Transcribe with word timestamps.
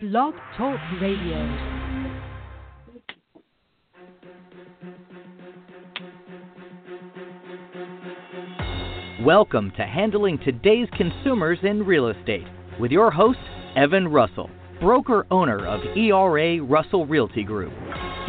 Blog 0.00 0.32
Talk 0.56 0.80
Radio. 0.98 1.36
Welcome 9.22 9.70
to 9.76 9.82
Handling 9.82 10.38
Today's 10.38 10.88
Consumers 10.96 11.58
in 11.62 11.84
Real 11.84 12.08
Estate 12.08 12.46
with 12.80 12.90
your 12.90 13.10
host, 13.10 13.40
Evan 13.76 14.08
Russell, 14.08 14.48
broker 14.80 15.26
owner 15.30 15.66
of 15.66 15.80
ERA 15.94 16.62
Russell 16.62 17.04
Realty 17.04 17.44
Group. 17.44 17.74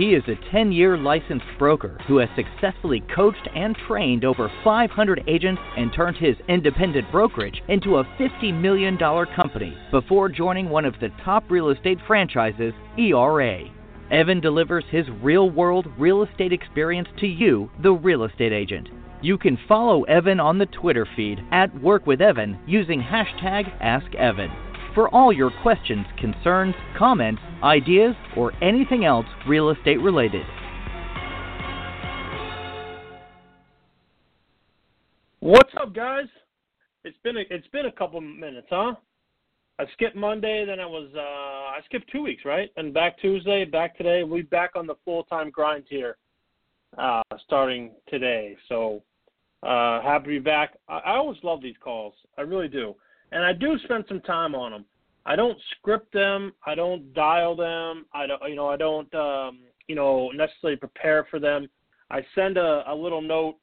He 0.02 0.16
is 0.16 0.24
a 0.28 0.50
10 0.50 0.72
year 0.72 0.98
licensed 0.98 1.46
broker 1.60 1.96
who 2.08 2.18
has 2.18 2.30
successfully 2.36 3.04
coached 3.14 3.48
and 3.54 3.78
trained 3.88 4.26
over 4.26 4.52
500 4.64 5.24
agents 5.28 5.62
and 5.78 5.94
turned 5.94 6.18
his 6.18 6.36
independent 6.50 7.12
brokerage 7.12 7.62
into 7.68 7.98
a 7.98 8.04
$50 8.20 8.52
million 8.60 8.98
company 8.98 9.78
before 9.92 10.28
joining 10.28 10.70
one 10.70 10.86
of 10.86 10.96
the 11.00 11.10
top 11.24 11.44
real 11.52 11.70
estate 11.70 12.00
franchises, 12.08 12.74
ERA. 12.98 13.70
Evan 14.10 14.40
delivers 14.40 14.86
his 14.90 15.06
real 15.22 15.52
world 15.52 15.86
real 16.00 16.24
estate 16.24 16.52
experience 16.52 17.10
to 17.20 17.28
you, 17.28 17.70
the 17.84 17.94
real 17.94 18.24
estate 18.24 18.54
agent. 18.54 18.90
You 19.22 19.38
can 19.38 19.56
follow 19.68 20.02
Evan 20.06 20.40
on 20.40 20.58
the 20.58 20.66
Twitter 20.66 21.08
feed 21.16 21.44
at 21.52 21.76
WorkWithEvan 21.76 22.58
using 22.66 23.04
hashtag 23.04 23.80
AskEvan 23.80 24.71
for 24.94 25.14
all 25.14 25.32
your 25.32 25.52
questions, 25.62 26.06
concerns, 26.18 26.76
comments, 26.98 27.42
ideas, 27.64 28.16
or 28.36 28.52
anything 28.64 29.06
else 29.06 29.26
real 29.48 29.70
estate 29.70 30.00
related. 30.02 30.46
What's 35.40 35.74
up, 35.80 35.94
guys? 35.96 36.28
It's 37.04 37.18
been 37.24 37.38
a, 37.38 37.44
it's 37.50 37.68
been 37.70 37.88
a 37.88 37.92
couple 37.92 38.22
minutes, 38.22 38.68
huh? 38.70 38.94
I 39.80 39.86
skipped 39.94 40.16
Monday, 40.16 40.66
then 40.66 40.80
I 40.80 40.86
was 40.86 41.10
uh, 41.16 41.20
I 41.20 41.80
skipped 41.86 42.12
two 42.12 42.22
weeks, 42.22 42.46
right? 42.46 42.70
And 42.78 42.94
back 42.94 43.20
Tuesday, 43.20 43.66
back 43.66 43.98
today. 43.98 44.24
We 44.24 44.44
back 44.44 44.72
on 44.76 44.86
the 44.86 44.94
full 45.04 45.24
time 45.24 45.50
grind 45.50 45.86
here, 45.90 46.18
uh, 47.00 47.24
starting 47.44 47.92
today. 48.08 48.56
So 48.70 49.02
uh, 49.64 50.02
happy 50.04 50.26
to 50.26 50.30
be 50.30 50.40
back. 50.40 50.78
I, 50.88 51.00
I 51.00 51.16
always 51.16 51.40
love 51.42 51.64
these 51.64 51.76
calls. 51.84 52.14
I 52.38 52.42
really 52.42 52.68
do, 52.68 52.94
and 53.32 53.44
I 53.44 53.54
do 53.54 53.78
spend 53.84 54.06
some 54.08 54.22
time 54.22 54.56
on 54.56 54.72
them. 54.72 54.86
I 55.26 55.36
don't 55.36 55.58
script 55.78 56.14
them. 56.14 56.54
I 56.66 56.76
don't 56.76 57.14
dial 57.14 57.56
them. 57.56 58.06
I 58.14 58.28
don't, 58.28 58.42
you 58.50 58.56
know, 58.56 58.68
I 58.68 58.78
don't, 58.78 59.14
um, 59.14 59.60
you 59.88 59.96
know, 59.96 60.32
necessarily 60.32 60.78
prepare 60.78 61.28
for 61.30 61.40
them. 61.40 61.70
I 62.10 62.22
send 62.36 62.58
a, 62.58 62.84
a 62.88 62.96
little 62.96 63.22
note 63.22 63.58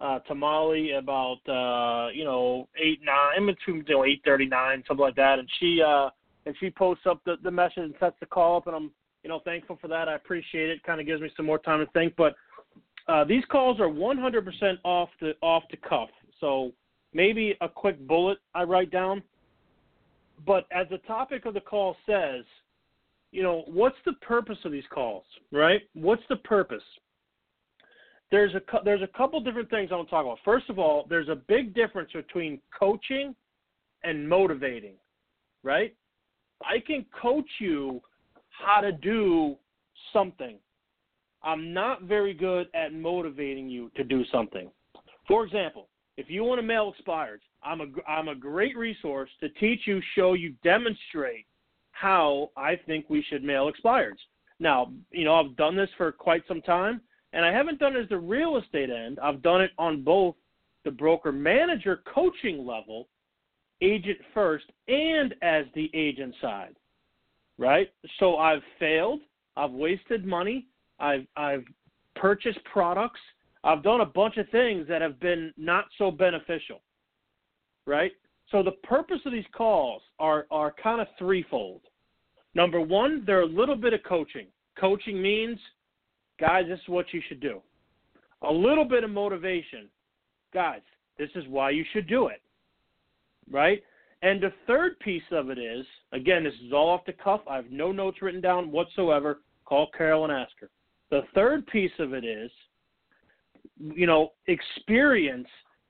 uh, 0.00 0.20
to 0.20 0.34
Molly 0.34 0.92
about, 0.92 1.38
uh, 1.48 2.10
you 2.12 2.24
know, 2.24 2.68
eight 2.76 3.00
nine, 3.04 3.38
in 3.38 3.46
between, 3.46 3.84
you 3.86 3.96
know, 3.96 4.04
eight 4.04 4.22
thirty 4.24 4.46
nine, 4.46 4.82
something 4.86 5.04
like 5.04 5.16
that, 5.16 5.38
and 5.38 5.48
she, 5.58 5.82
uh, 5.86 6.08
and 6.46 6.54
she 6.58 6.70
posts 6.70 7.04
up 7.06 7.20
the, 7.26 7.36
the 7.42 7.50
message 7.50 7.78
and 7.78 7.94
sets 8.00 8.16
the 8.20 8.26
call 8.26 8.56
up, 8.56 8.66
and 8.66 8.74
I'm, 8.74 8.90
you 9.22 9.28
know, 9.28 9.40
thankful 9.44 9.78
for 9.80 9.88
that. 9.88 10.08
I 10.08 10.14
appreciate 10.14 10.70
it. 10.70 10.82
Kind 10.84 11.00
of 11.00 11.06
gives 11.06 11.20
me 11.20 11.30
some 11.36 11.44
more 11.44 11.58
time 11.58 11.84
to 11.84 11.92
think, 11.92 12.14
but 12.16 12.34
uh, 13.08 13.24
these 13.24 13.44
calls 13.50 13.80
are 13.80 13.88
100% 13.88 14.78
off 14.84 15.10
the 15.20 15.32
off 15.42 15.64
the 15.70 15.76
cuff. 15.76 16.08
So 16.40 16.72
maybe 17.12 17.56
a 17.60 17.68
quick 17.68 17.98
bullet 18.06 18.38
I 18.54 18.62
write 18.64 18.90
down. 18.90 19.22
But 20.46 20.66
as 20.72 20.86
the 20.90 20.98
topic 20.98 21.44
of 21.44 21.54
the 21.54 21.60
call 21.60 21.96
says, 22.06 22.44
you 23.32 23.42
know, 23.42 23.64
what's 23.66 23.96
the 24.04 24.14
purpose 24.14 24.58
of 24.64 24.72
these 24.72 24.84
calls, 24.92 25.24
right? 25.52 25.82
What's 25.94 26.22
the 26.28 26.36
purpose? 26.36 26.82
There's 28.30 28.54
a 28.54 28.60
there's 28.84 29.02
a 29.02 29.18
couple 29.18 29.40
different 29.40 29.70
things 29.70 29.90
I 29.90 29.96
want 29.96 30.08
to 30.08 30.10
talk 30.10 30.24
about. 30.24 30.38
First 30.44 30.70
of 30.70 30.78
all, 30.78 31.06
there's 31.08 31.28
a 31.28 31.34
big 31.34 31.74
difference 31.74 32.10
between 32.12 32.60
coaching 32.76 33.34
and 34.04 34.28
motivating, 34.28 34.94
right? 35.62 35.94
I 36.62 36.78
can 36.84 37.04
coach 37.20 37.48
you 37.58 38.00
how 38.50 38.80
to 38.80 38.92
do 38.92 39.56
something 40.12 40.58
I'm 41.42 41.72
not 41.72 42.02
very 42.02 42.34
good 42.34 42.68
at 42.74 42.92
motivating 42.92 43.68
you 43.68 43.90
to 43.96 44.04
do 44.04 44.24
something. 44.30 44.70
For 45.26 45.44
example, 45.44 45.88
if 46.20 46.28
you 46.28 46.44
want 46.44 46.58
to 46.58 46.66
mail 46.66 46.92
expireds, 46.92 47.40
I'm 47.62 47.80
a 47.80 47.86
I'm 48.06 48.28
a 48.28 48.34
great 48.34 48.76
resource 48.76 49.30
to 49.40 49.48
teach 49.48 49.80
you, 49.86 50.02
show 50.14 50.34
you, 50.34 50.54
demonstrate 50.62 51.46
how 51.92 52.50
I 52.58 52.76
think 52.76 53.06
we 53.08 53.24
should 53.28 53.42
mail 53.42 53.70
expireds. 53.72 54.18
Now, 54.58 54.92
you 55.10 55.24
know, 55.24 55.34
I've 55.34 55.56
done 55.56 55.76
this 55.76 55.88
for 55.96 56.12
quite 56.12 56.42
some 56.46 56.60
time, 56.60 57.00
and 57.32 57.42
I 57.42 57.52
haven't 57.52 57.78
done 57.78 57.96
it 57.96 58.02
as 58.02 58.08
the 58.10 58.18
real 58.18 58.58
estate 58.58 58.90
end. 58.90 59.18
I've 59.18 59.40
done 59.40 59.62
it 59.62 59.70
on 59.78 60.02
both 60.02 60.34
the 60.84 60.90
broker 60.90 61.32
manager 61.32 62.02
coaching 62.12 62.66
level, 62.66 63.08
agent 63.80 64.18
first, 64.34 64.66
and 64.88 65.34
as 65.40 65.64
the 65.74 65.90
agent 65.94 66.34
side. 66.42 66.76
Right? 67.56 67.90
So 68.18 68.36
I've 68.36 68.62
failed, 68.78 69.20
I've 69.56 69.72
wasted 69.72 70.26
money, 70.26 70.66
I've 70.98 71.26
I've 71.34 71.64
purchased 72.14 72.62
products. 72.70 73.20
I've 73.62 73.82
done 73.82 74.00
a 74.00 74.06
bunch 74.06 74.36
of 74.36 74.48
things 74.50 74.86
that 74.88 75.02
have 75.02 75.20
been 75.20 75.52
not 75.56 75.84
so 75.98 76.10
beneficial. 76.10 76.80
Right? 77.86 78.12
So 78.50 78.62
the 78.62 78.72
purpose 78.72 79.20
of 79.24 79.32
these 79.32 79.44
calls 79.52 80.02
are 80.18 80.46
are 80.50 80.74
kind 80.82 81.00
of 81.00 81.06
threefold. 81.18 81.82
Number 82.54 82.80
one, 82.80 83.22
they're 83.26 83.42
a 83.42 83.46
little 83.46 83.76
bit 83.76 83.92
of 83.92 84.02
coaching. 84.02 84.46
Coaching 84.78 85.20
means, 85.22 85.58
guys, 86.40 86.64
this 86.68 86.80
is 86.80 86.88
what 86.88 87.06
you 87.12 87.20
should 87.28 87.40
do. 87.40 87.60
A 88.42 88.52
little 88.52 88.84
bit 88.84 89.04
of 89.04 89.10
motivation. 89.10 89.88
Guys, 90.52 90.80
this 91.18 91.30
is 91.34 91.44
why 91.48 91.70
you 91.70 91.84
should 91.92 92.08
do 92.08 92.26
it. 92.28 92.42
Right? 93.50 93.82
And 94.22 94.40
the 94.40 94.52
third 94.66 94.98
piece 95.00 95.22
of 95.30 95.50
it 95.50 95.58
is, 95.58 95.86
again, 96.12 96.44
this 96.44 96.54
is 96.66 96.72
all 96.72 96.90
off 96.90 97.04
the 97.06 97.12
cuff. 97.12 97.40
I 97.48 97.56
have 97.56 97.70
no 97.70 97.92
notes 97.92 98.20
written 98.20 98.40
down 98.40 98.70
whatsoever. 98.70 99.40
Call 99.64 99.88
Carol 99.96 100.24
and 100.24 100.32
ask 100.32 100.52
her. 100.60 100.70
The 101.10 101.22
third 101.34 101.66
piece 101.68 101.92
of 101.98 102.12
it 102.12 102.24
is, 102.24 102.50
you 103.80 104.06
know, 104.06 104.32
experience 104.46 105.48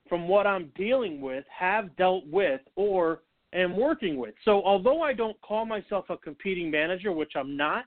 from 0.09 0.29
what 0.29 0.47
I'm 0.47 0.73
dealing 0.77 1.21
with, 1.21 1.45
have 1.57 1.95
dealt 1.97 2.27
with, 2.27 2.61
or 2.77 3.23
am 3.53 3.77
working 3.77 4.17
with. 4.17 4.35
So 4.45 4.63
although 4.65 5.03
I 5.03 5.13
don't 5.13 5.41
call 5.43 5.65
myself 5.65 6.07
a 6.09 6.17
competing 6.17 6.71
manager, 6.71 7.13
which 7.13 7.33
I'm 7.37 7.57
not, 7.57 7.85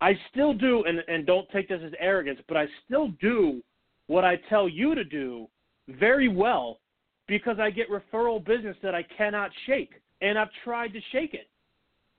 I 0.00 0.18
still 0.30 0.54
do, 0.54 0.84
and, 0.84 1.00
and 1.08 1.26
don't 1.26 1.48
take 1.50 1.68
this 1.68 1.80
as 1.84 1.92
arrogance, 1.98 2.40
but 2.48 2.56
I 2.56 2.66
still 2.86 3.08
do 3.20 3.62
what 4.06 4.24
I 4.24 4.36
tell 4.48 4.68
you 4.68 4.94
to 4.94 5.04
do 5.04 5.46
very 5.88 6.28
well 6.28 6.80
because 7.26 7.58
I 7.60 7.70
get 7.70 7.86
referral 7.90 8.44
business 8.44 8.76
that 8.82 8.94
I 8.94 9.04
cannot 9.16 9.50
shake. 9.66 9.92
And 10.22 10.38
I've 10.38 10.48
tried 10.64 10.92
to 10.94 11.00
shake 11.12 11.34
it, 11.34 11.48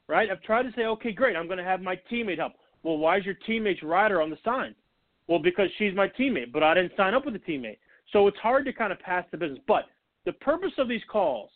right? 0.07 0.29
I've 0.29 0.41
tried 0.43 0.63
to 0.63 0.71
say, 0.75 0.85
okay, 0.85 1.11
great, 1.11 1.35
I'm 1.35 1.47
going 1.47 1.57
to 1.57 1.63
have 1.63 1.81
my 1.81 1.99
teammate 2.11 2.37
help. 2.37 2.53
Well, 2.83 2.97
why 2.97 3.17
is 3.17 3.25
your 3.25 3.35
teammate's 3.45 3.83
rider 3.83 4.21
on 4.21 4.29
the 4.29 4.37
sign? 4.43 4.75
Well, 5.31 5.39
because 5.39 5.69
she's 5.77 5.95
my 5.95 6.09
teammate, 6.09 6.51
but 6.51 6.61
I 6.61 6.73
didn't 6.73 6.91
sign 6.97 7.13
up 7.13 7.25
with 7.25 7.33
a 7.35 7.39
teammate. 7.39 7.77
So 8.11 8.27
it's 8.27 8.37
hard 8.39 8.65
to 8.65 8.73
kind 8.73 8.91
of 8.91 8.99
pass 8.99 9.23
the 9.31 9.37
business. 9.37 9.61
But 9.65 9.85
the 10.25 10.33
purpose 10.33 10.73
of 10.77 10.89
these 10.89 11.03
calls 11.09 11.49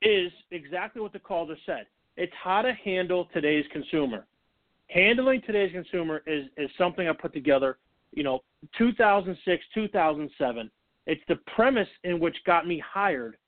is 0.00 0.30
exactly 0.52 1.02
what 1.02 1.12
the 1.12 1.18
caller 1.18 1.56
said. 1.66 1.86
It's 2.16 2.32
how 2.40 2.62
to 2.62 2.72
handle 2.84 3.26
today's 3.32 3.64
consumer. 3.72 4.26
Handling 4.86 5.42
today's 5.44 5.72
consumer 5.72 6.22
is, 6.24 6.44
is 6.56 6.70
something 6.78 7.08
I 7.08 7.12
put 7.14 7.32
together, 7.32 7.78
you 8.12 8.22
know, 8.22 8.44
2006, 8.78 9.64
2007. 9.74 10.70
It's 11.08 11.20
the 11.26 11.40
premise 11.56 11.88
in 12.04 12.20
which 12.20 12.36
got 12.46 12.68
me 12.68 12.80
hired 12.88 13.38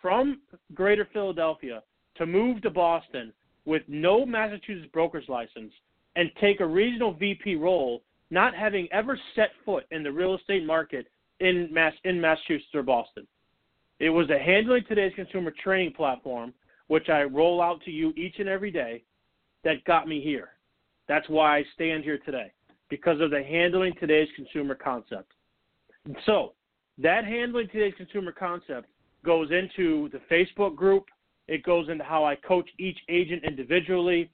from 0.00 0.42
Greater 0.74 1.08
Philadelphia 1.12 1.82
to 2.18 2.24
move 2.24 2.62
to 2.62 2.70
Boston 2.70 3.32
with 3.64 3.82
no 3.88 4.24
Massachusetts 4.24 4.88
broker's 4.92 5.28
license 5.28 5.72
and 6.14 6.30
take 6.40 6.60
a 6.60 6.66
regional 6.66 7.12
VP 7.12 7.56
role, 7.56 8.02
not 8.30 8.54
having 8.54 8.88
ever 8.92 9.18
set 9.34 9.50
foot 9.64 9.84
in 9.90 10.02
the 10.02 10.10
real 10.10 10.34
estate 10.34 10.64
market 10.64 11.06
in 11.40 11.68
Mass 11.72 11.94
in 12.04 12.20
Massachusetts 12.20 12.74
or 12.74 12.82
Boston. 12.82 13.26
It 13.98 14.10
was 14.10 14.28
a 14.30 14.38
handling 14.38 14.84
today's 14.88 15.14
consumer 15.14 15.52
training 15.62 15.94
platform, 15.94 16.52
which 16.88 17.08
I 17.08 17.22
roll 17.22 17.62
out 17.62 17.82
to 17.84 17.90
you 17.90 18.12
each 18.16 18.38
and 18.38 18.48
every 18.48 18.70
day, 18.70 19.02
that 19.64 19.84
got 19.84 20.06
me 20.06 20.20
here. 20.20 20.50
That's 21.08 21.28
why 21.28 21.58
I 21.58 21.64
stand 21.74 22.04
here 22.04 22.18
today 22.18 22.52
because 22.88 23.20
of 23.20 23.30
the 23.30 23.42
handling 23.42 23.94
today's 23.98 24.28
consumer 24.36 24.74
concept. 24.74 25.32
So 26.24 26.52
that 26.98 27.24
handling 27.24 27.68
today's 27.68 27.94
consumer 27.96 28.32
concept 28.32 28.88
goes 29.24 29.50
into 29.50 30.08
the 30.10 30.20
Facebook 30.30 30.76
group, 30.76 31.06
It 31.48 31.62
goes 31.62 31.88
into 31.88 32.04
how 32.04 32.24
I 32.24 32.36
coach 32.36 32.68
each 32.78 32.98
agent 33.08 33.44
individually. 33.44 34.30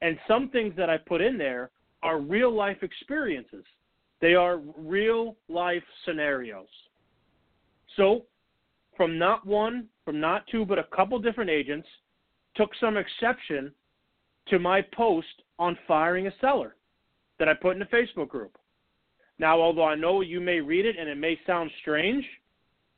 And 0.00 0.18
some 0.26 0.48
things 0.48 0.74
that 0.76 0.90
I 0.90 0.96
put 0.96 1.20
in 1.20 1.38
there 1.38 1.70
are 2.02 2.20
real 2.20 2.54
life 2.54 2.82
experiences. 2.82 3.64
They 4.20 4.34
are 4.34 4.60
real 4.76 5.36
life 5.48 5.82
scenarios. 6.04 6.68
So, 7.96 8.22
from 8.96 9.18
not 9.18 9.46
one, 9.46 9.88
from 10.04 10.20
not 10.20 10.46
two, 10.46 10.64
but 10.64 10.78
a 10.78 10.84
couple 10.84 11.18
different 11.18 11.50
agents 11.50 11.88
took 12.54 12.70
some 12.80 12.96
exception 12.96 13.72
to 14.48 14.58
my 14.58 14.82
post 14.94 15.42
on 15.58 15.78
firing 15.86 16.26
a 16.26 16.32
seller 16.40 16.76
that 17.38 17.48
I 17.48 17.54
put 17.54 17.72
in 17.72 17.78
the 17.78 17.86
Facebook 17.86 18.28
group. 18.28 18.56
Now, 19.38 19.60
although 19.60 19.84
I 19.84 19.94
know 19.94 20.20
you 20.20 20.40
may 20.40 20.60
read 20.60 20.86
it 20.86 20.96
and 20.98 21.08
it 21.08 21.16
may 21.16 21.38
sound 21.46 21.70
strange, 21.80 22.24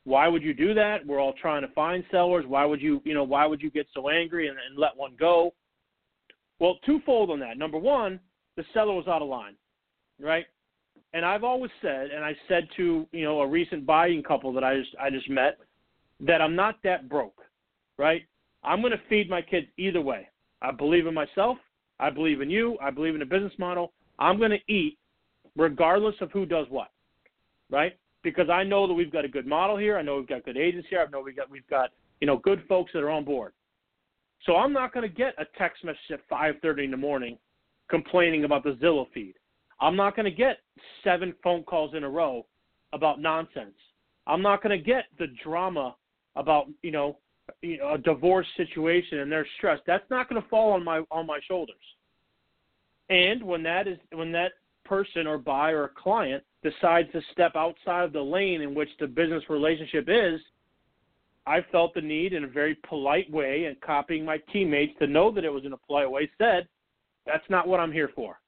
why 0.03 0.27
would 0.27 0.43
you 0.43 0.53
do 0.53 0.73
that? 0.75 1.05
We're 1.05 1.19
all 1.19 1.33
trying 1.33 1.63
to 1.63 1.73
find 1.73 2.03
sellers. 2.11 2.45
Why 2.47 2.65
would 2.65 2.81
you, 2.81 3.01
you 3.05 3.13
know, 3.13 3.23
why 3.23 3.45
would 3.47 3.61
you 3.61 3.71
get 3.71 3.87
so 3.93 4.09
angry 4.09 4.47
and, 4.47 4.57
and 4.69 4.77
let 4.77 4.95
one 4.95 5.15
go? 5.19 5.53
Well, 6.59 6.77
twofold 6.85 7.31
on 7.31 7.39
that. 7.39 7.57
Number 7.57 7.79
one, 7.79 8.19
the 8.57 8.63
seller 8.73 8.93
was 8.93 9.07
out 9.07 9.21
of 9.21 9.27
line, 9.27 9.55
right? 10.19 10.45
And 11.13 11.25
I've 11.25 11.43
always 11.43 11.71
said, 11.81 12.09
and 12.11 12.23
I 12.23 12.35
said 12.47 12.67
to 12.77 13.07
you 13.11 13.23
know 13.23 13.41
a 13.41 13.47
recent 13.47 13.85
buying 13.85 14.23
couple 14.23 14.53
that 14.53 14.63
I 14.63 14.77
just 14.77 14.95
I 14.99 15.09
just 15.09 15.29
met, 15.29 15.57
that 16.21 16.41
I'm 16.41 16.55
not 16.55 16.75
that 16.83 17.09
broke, 17.09 17.41
right? 17.97 18.23
I'm 18.63 18.81
going 18.81 18.91
to 18.91 19.01
feed 19.09 19.29
my 19.29 19.41
kids 19.41 19.67
either 19.77 20.01
way. 20.01 20.27
I 20.61 20.71
believe 20.71 21.07
in 21.07 21.13
myself. 21.13 21.57
I 21.99 22.09
believe 22.09 22.41
in 22.41 22.49
you. 22.49 22.77
I 22.81 22.89
believe 22.89 23.13
in 23.13 23.19
the 23.19 23.25
business 23.25 23.53
model. 23.57 23.93
I'm 24.19 24.37
going 24.37 24.51
to 24.51 24.71
eat 24.73 24.97
regardless 25.55 26.15
of 26.21 26.31
who 26.31 26.45
does 26.45 26.67
what, 26.69 26.89
right? 27.69 27.97
Because 28.23 28.49
I 28.49 28.63
know 28.63 28.87
that 28.87 28.93
we've 28.93 29.11
got 29.11 29.23
a 29.23 29.29
good 29.29 29.45
model 29.45 29.77
here. 29.77 29.97
I 29.97 30.01
know 30.01 30.17
we've 30.17 30.27
got 30.27 30.43
good 30.43 30.57
agents 30.57 30.87
here. 30.89 31.05
I 31.05 31.09
know 31.09 31.21
we've 31.21 31.35
got 31.35 31.49
we've 31.49 31.67
got 31.67 31.91
you 32.21 32.27
know 32.27 32.37
good 32.37 32.63
folks 32.67 32.91
that 32.93 33.03
are 33.03 33.11
on 33.11 33.23
board. 33.23 33.53
So 34.45 34.57
I'm 34.57 34.73
not 34.73 34.93
going 34.93 35.07
to 35.07 35.15
get 35.15 35.33
a 35.37 35.45
text 35.57 35.83
message 35.83 36.11
at 36.11 36.27
5:30 36.29 36.85
in 36.85 36.91
the 36.91 36.97
morning 36.97 37.37
complaining 37.89 38.43
about 38.43 38.63
the 38.63 38.77
Zillow 38.81 39.05
feed. 39.13 39.35
I'm 39.79 39.95
not 39.95 40.15
going 40.15 40.25
to 40.25 40.31
get 40.31 40.59
seven 41.03 41.33
phone 41.43 41.63
calls 41.63 41.93
in 41.95 42.03
a 42.03 42.09
row 42.09 42.45
about 42.93 43.19
nonsense. 43.19 43.75
I'm 44.27 44.41
not 44.41 44.63
going 44.63 44.77
to 44.77 44.83
get 44.83 45.05
the 45.19 45.27
drama 45.43 45.95
about 46.35 46.67
you 46.81 46.91
know, 46.91 47.17
you 47.61 47.77
know 47.77 47.93
a 47.93 47.97
divorce 47.97 48.47
situation 48.57 49.19
and 49.19 49.31
their 49.31 49.45
stress. 49.57 49.79
That's 49.85 50.09
not 50.09 50.29
going 50.29 50.41
to 50.41 50.47
fall 50.49 50.71
on 50.71 50.83
my 50.83 51.03
on 51.11 51.27
my 51.27 51.39
shoulders. 51.47 51.75
And 53.09 53.43
when 53.43 53.63
that 53.63 53.87
is 53.87 53.97
when 54.13 54.31
that 54.31 54.53
person 54.83 55.27
or 55.27 55.37
buyer 55.37 55.83
or 55.83 55.91
client 55.95 56.43
decides 56.63 57.11
to 57.11 57.21
step 57.31 57.55
outside 57.55 58.05
of 58.05 58.13
the 58.13 58.21
lane 58.21 58.61
in 58.61 58.73
which 58.73 58.89
the 58.99 59.07
business 59.07 59.43
relationship 59.49 60.07
is, 60.07 60.39
I 61.45 61.59
felt 61.71 61.93
the 61.93 62.01
need 62.01 62.33
in 62.33 62.43
a 62.43 62.47
very 62.47 62.75
polite 62.87 63.29
way 63.31 63.65
and 63.65 63.79
copying 63.81 64.25
my 64.25 64.37
teammates 64.51 64.97
to 64.99 65.07
know 65.07 65.31
that 65.31 65.43
it 65.43 65.53
was 65.53 65.65
in 65.65 65.73
a 65.73 65.77
polite 65.77 66.09
way 66.09 66.29
said, 66.37 66.67
that's 67.25 67.43
not 67.49 67.67
what 67.67 67.79
I'm 67.79 67.91
here 67.91 68.09
for. 68.15 68.39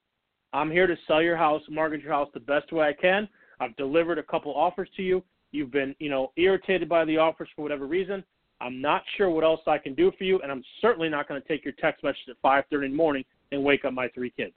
I'm 0.52 0.70
here 0.70 0.86
to 0.86 0.96
sell 1.06 1.22
your 1.22 1.36
house, 1.36 1.62
market 1.70 2.02
your 2.02 2.12
house 2.12 2.28
the 2.32 2.40
best 2.40 2.72
way 2.72 2.88
I 2.88 2.92
can. 2.92 3.28
I've 3.60 3.76
delivered 3.76 4.18
a 4.18 4.22
couple 4.22 4.54
offers 4.54 4.88
to 4.96 5.02
you. 5.02 5.22
You've 5.50 5.70
been, 5.70 5.94
you 5.98 6.10
know, 6.10 6.32
irritated 6.36 6.88
by 6.88 7.04
the 7.04 7.16
offers 7.16 7.48
for 7.54 7.62
whatever 7.62 7.86
reason. 7.86 8.24
I'm 8.60 8.80
not 8.80 9.02
sure 9.16 9.30
what 9.30 9.44
else 9.44 9.60
I 9.66 9.78
can 9.78 9.94
do 9.94 10.12
for 10.18 10.24
you, 10.24 10.40
and 10.40 10.50
I'm 10.50 10.64
certainly 10.80 11.08
not 11.08 11.28
going 11.28 11.40
to 11.40 11.46
take 11.46 11.64
your 11.64 11.74
text 11.74 12.02
message 12.02 12.28
at 12.28 12.42
5:30 12.42 12.86
in 12.86 12.90
the 12.92 12.96
morning 12.96 13.24
and 13.52 13.62
wake 13.62 13.84
up 13.84 13.92
my 13.92 14.08
three 14.08 14.30
kids. 14.30 14.54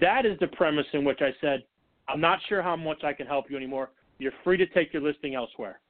That 0.00 0.26
is 0.26 0.38
the 0.40 0.48
premise 0.48 0.86
in 0.92 1.04
which 1.04 1.20
I 1.20 1.30
said, 1.40 1.62
I'm 2.08 2.20
not 2.20 2.38
sure 2.48 2.62
how 2.62 2.76
much 2.76 3.04
I 3.04 3.12
can 3.12 3.26
help 3.26 3.50
you 3.50 3.56
anymore. 3.56 3.90
You're 4.18 4.32
free 4.44 4.56
to 4.56 4.66
take 4.66 4.92
your 4.92 5.02
listing 5.02 5.34
elsewhere. 5.34 5.80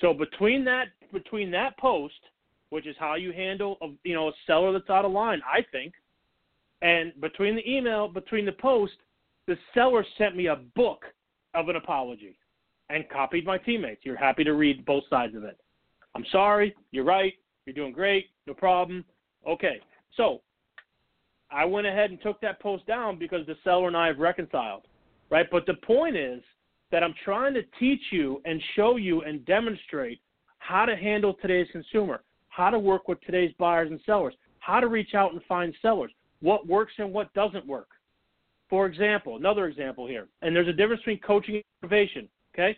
So 0.00 0.12
between 0.12 0.64
that 0.64 0.88
between 1.12 1.50
that 1.52 1.78
post, 1.78 2.14
which 2.70 2.86
is 2.86 2.96
how 2.98 3.14
you 3.14 3.32
handle 3.32 3.76
a, 3.80 3.88
you 4.02 4.14
know 4.14 4.28
a 4.28 4.32
seller 4.46 4.72
that's 4.72 4.90
out 4.90 5.04
of 5.04 5.12
line, 5.12 5.40
I 5.46 5.60
think, 5.70 5.94
and 6.84 7.18
between 7.22 7.56
the 7.56 7.68
email, 7.68 8.08
between 8.08 8.44
the 8.44 8.52
post, 8.52 8.92
the 9.46 9.56
seller 9.72 10.04
sent 10.18 10.36
me 10.36 10.46
a 10.46 10.56
book 10.76 11.02
of 11.54 11.70
an 11.70 11.76
apology 11.76 12.36
and 12.90 13.08
copied 13.08 13.46
my 13.46 13.56
teammates. 13.56 14.02
You're 14.04 14.18
happy 14.18 14.44
to 14.44 14.52
read 14.52 14.84
both 14.84 15.04
sides 15.08 15.34
of 15.34 15.44
it. 15.44 15.58
I'm 16.14 16.26
sorry. 16.30 16.74
You're 16.92 17.04
right. 17.04 17.32
You're 17.64 17.74
doing 17.74 17.92
great. 17.92 18.26
No 18.46 18.52
problem. 18.52 19.02
Okay. 19.48 19.80
So 20.14 20.42
I 21.50 21.64
went 21.64 21.86
ahead 21.86 22.10
and 22.10 22.20
took 22.20 22.38
that 22.42 22.60
post 22.60 22.86
down 22.86 23.18
because 23.18 23.46
the 23.46 23.56
seller 23.64 23.88
and 23.88 23.96
I 23.96 24.08
have 24.08 24.18
reconciled, 24.18 24.82
right? 25.30 25.46
But 25.50 25.64
the 25.64 25.74
point 25.86 26.16
is 26.16 26.42
that 26.92 27.02
I'm 27.02 27.14
trying 27.24 27.54
to 27.54 27.62
teach 27.80 28.02
you 28.10 28.42
and 28.44 28.60
show 28.76 28.98
you 28.98 29.22
and 29.22 29.42
demonstrate 29.46 30.20
how 30.58 30.84
to 30.84 30.96
handle 30.96 31.32
today's 31.40 31.68
consumer, 31.72 32.22
how 32.50 32.68
to 32.68 32.78
work 32.78 33.08
with 33.08 33.22
today's 33.22 33.54
buyers 33.58 33.90
and 33.90 34.00
sellers, 34.04 34.34
how 34.58 34.80
to 34.80 34.88
reach 34.88 35.14
out 35.14 35.32
and 35.32 35.42
find 35.44 35.74
sellers, 35.80 36.12
what 36.44 36.66
works 36.66 36.92
and 36.98 37.10
what 37.10 37.32
doesn't 37.32 37.66
work. 37.66 37.88
For 38.68 38.86
example, 38.86 39.36
another 39.36 39.66
example 39.66 40.06
here, 40.06 40.28
and 40.42 40.54
there's 40.54 40.68
a 40.68 40.72
difference 40.72 41.00
between 41.00 41.20
coaching 41.20 41.54
and 41.56 41.64
motivation. 41.82 42.28
Okay, 42.54 42.76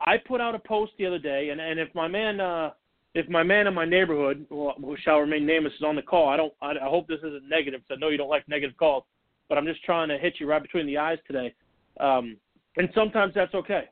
I 0.00 0.16
put 0.18 0.40
out 0.40 0.54
a 0.54 0.58
post 0.58 0.92
the 0.98 1.06
other 1.06 1.18
day, 1.18 1.48
and, 1.50 1.60
and 1.60 1.80
if 1.80 1.88
my 1.94 2.08
man 2.08 2.40
uh, 2.40 2.70
if 3.14 3.28
my 3.28 3.42
man 3.42 3.66
in 3.66 3.74
my 3.74 3.86
neighborhood, 3.86 4.46
who 4.50 4.96
shall 5.02 5.18
remain 5.18 5.46
nameless, 5.46 5.72
is 5.74 5.82
on 5.82 5.96
the 5.96 6.02
call, 6.02 6.28
I 6.28 6.36
don't. 6.36 6.52
I, 6.60 6.72
I 6.72 6.88
hope 6.88 7.08
this 7.08 7.20
isn't 7.20 7.48
negative 7.48 7.80
because 7.80 7.96
I 7.96 8.00
know 8.00 8.10
you 8.10 8.18
don't 8.18 8.28
like 8.28 8.46
negative 8.48 8.76
calls, 8.76 9.04
but 9.48 9.56
I'm 9.56 9.66
just 9.66 9.82
trying 9.84 10.08
to 10.08 10.18
hit 10.18 10.34
you 10.38 10.46
right 10.46 10.62
between 10.62 10.86
the 10.86 10.98
eyes 10.98 11.18
today, 11.26 11.54
um, 12.00 12.36
and 12.76 12.88
sometimes 12.94 13.32
that's 13.34 13.54
okay. 13.54 13.84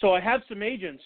So 0.00 0.12
I 0.12 0.20
have 0.20 0.42
some 0.48 0.62
agents 0.62 1.02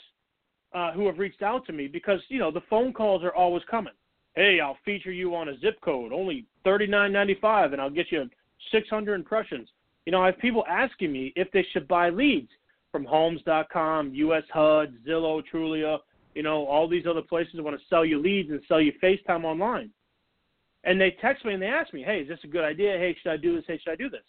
uh, 0.74 0.92
who 0.92 1.06
have 1.06 1.18
reached 1.18 1.42
out 1.42 1.66
to 1.66 1.72
me 1.72 1.86
because 1.86 2.20
you 2.28 2.38
know 2.38 2.50
the 2.50 2.62
phone 2.68 2.92
calls 2.92 3.22
are 3.22 3.34
always 3.34 3.62
coming. 3.70 3.94
Hey, 4.36 4.58
I'll 4.60 4.78
feature 4.84 5.12
you 5.12 5.34
on 5.34 5.48
a 5.48 5.58
zip 5.58 5.80
code, 5.80 6.12
only 6.12 6.46
thirty 6.64 6.86
nine 6.86 7.12
ninety 7.12 7.36
five, 7.40 7.72
and 7.72 7.80
I'll 7.80 7.90
get 7.90 8.10
you 8.10 8.28
six 8.72 8.88
hundred 8.88 9.14
impressions. 9.14 9.68
You 10.06 10.12
know, 10.12 10.22
I 10.22 10.26
have 10.26 10.38
people 10.38 10.64
asking 10.68 11.12
me 11.12 11.32
if 11.36 11.50
they 11.52 11.64
should 11.72 11.88
buy 11.88 12.10
leads 12.10 12.50
from 12.92 13.04
Homes.com, 13.04 14.12
US 14.14 14.44
HUD, 14.52 14.94
Zillow, 15.06 15.42
Trulia 15.52 15.98
you 16.34 16.42
know, 16.42 16.66
all 16.66 16.88
these 16.88 17.06
other 17.08 17.22
places 17.22 17.54
want 17.58 17.78
to 17.78 17.86
sell 17.88 18.04
you 18.04 18.20
leads 18.20 18.50
and 18.50 18.60
sell 18.66 18.80
you 18.80 18.92
FaceTime 19.02 19.44
online. 19.44 19.90
And 20.82 21.00
they 21.00 21.16
text 21.22 21.44
me 21.44 21.54
and 21.54 21.62
they 21.62 21.66
ask 21.66 21.92
me, 21.94 22.02
"Hey, 22.02 22.20
is 22.20 22.28
this 22.28 22.42
a 22.44 22.48
good 22.48 22.64
idea? 22.64 22.98
Hey, 22.98 23.14
should 23.14 23.32
I 23.32 23.36
do 23.36 23.56
this? 23.56 23.64
Hey, 23.66 23.78
should 23.78 23.92
I 23.92 23.96
do 23.96 24.10
this?" 24.10 24.24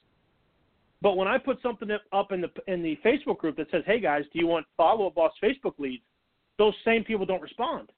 But 1.02 1.18
when 1.18 1.28
I 1.28 1.38
put 1.38 1.62
something 1.62 1.90
up 2.14 2.32
in 2.32 2.42
the 2.42 2.52
in 2.68 2.82
the 2.82 2.96
Facebook 2.98 3.40
group 3.40 3.58
that 3.58 3.70
says, 3.72 3.84
"Hey 3.86 4.00
guys, 4.00 4.24
do 4.32 4.40
you 4.40 4.48
want 4.48 4.66
follow 4.78 5.08
up 5.08 5.16
boss 5.16 5.34
Facebook 5.42 5.78
leads?" 5.80 6.04
Those 6.58 6.74
same 6.86 7.04
people 7.04 7.26
don't 7.26 7.42
respond. 7.42 7.92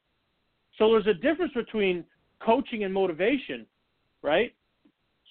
So 0.78 0.90
there's 0.90 1.06
a 1.06 1.14
difference 1.14 1.52
between 1.54 2.04
coaching 2.40 2.84
and 2.84 2.94
motivation, 2.94 3.66
right? 4.22 4.54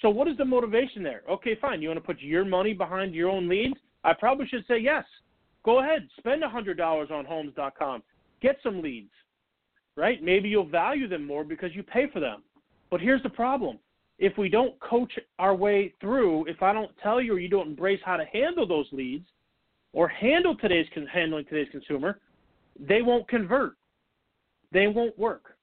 So 0.02 0.10
what 0.10 0.28
is 0.28 0.38
the 0.38 0.46
motivation 0.46 1.02
there? 1.02 1.24
Okay, 1.30 1.58
fine. 1.60 1.82
You 1.82 1.90
want 1.90 2.00
to 2.00 2.06
put 2.06 2.20
your 2.20 2.46
money 2.46 2.74
behind 2.74 3.16
your 3.16 3.30
own 3.30 3.50
leads? 3.50 3.76
I 4.04 4.14
probably 4.14 4.48
should 4.48 4.66
say 4.68 4.78
yes. 4.78 5.06
Go 5.64 5.80
ahead, 5.80 6.08
spend 6.18 6.44
a 6.44 6.50
hundred 6.50 6.78
dollars 6.78 7.10
on 7.12 7.26
Homes.com 7.26 8.04
get 8.42 8.58
some 8.64 8.82
leads, 8.82 9.12
right? 9.96 10.22
Maybe 10.22 10.50
you'll 10.50 10.68
value 10.68 11.08
them 11.08 11.26
more 11.26 11.44
because 11.44 11.72
you 11.74 11.84
pay 11.84 12.06
for 12.12 12.20
them. 12.20 12.44
But 12.90 13.02
here's 13.02 13.24
the 13.24 13.30
problem. 13.30 13.80
If 14.20 14.38
we 14.38 14.50
don't 14.50 14.80
coach 14.80 15.12
our 15.38 15.54
way 15.54 15.94
through, 16.02 16.48
if 16.48 16.64
I 16.64 16.74
don't 16.74 16.92
tell 17.04 17.22
you 17.22 17.36
or 17.36 17.40
you 17.40 17.50
don't 17.50 17.68
embrace 17.68 18.00
how 18.04 18.18
to 18.18 18.26
handle 18.26 18.68
those 18.68 18.88
leads 18.92 19.26
or 19.94 20.08
handle 20.08 20.56
today's 20.56 20.88
handling 21.12 21.46
today's 21.46 21.72
consumer, 21.72 22.20
they 22.80 23.02
won't 23.02 23.28
convert. 23.28 23.74
They 24.72 24.88
won't 24.88 25.18
work. 25.18 25.56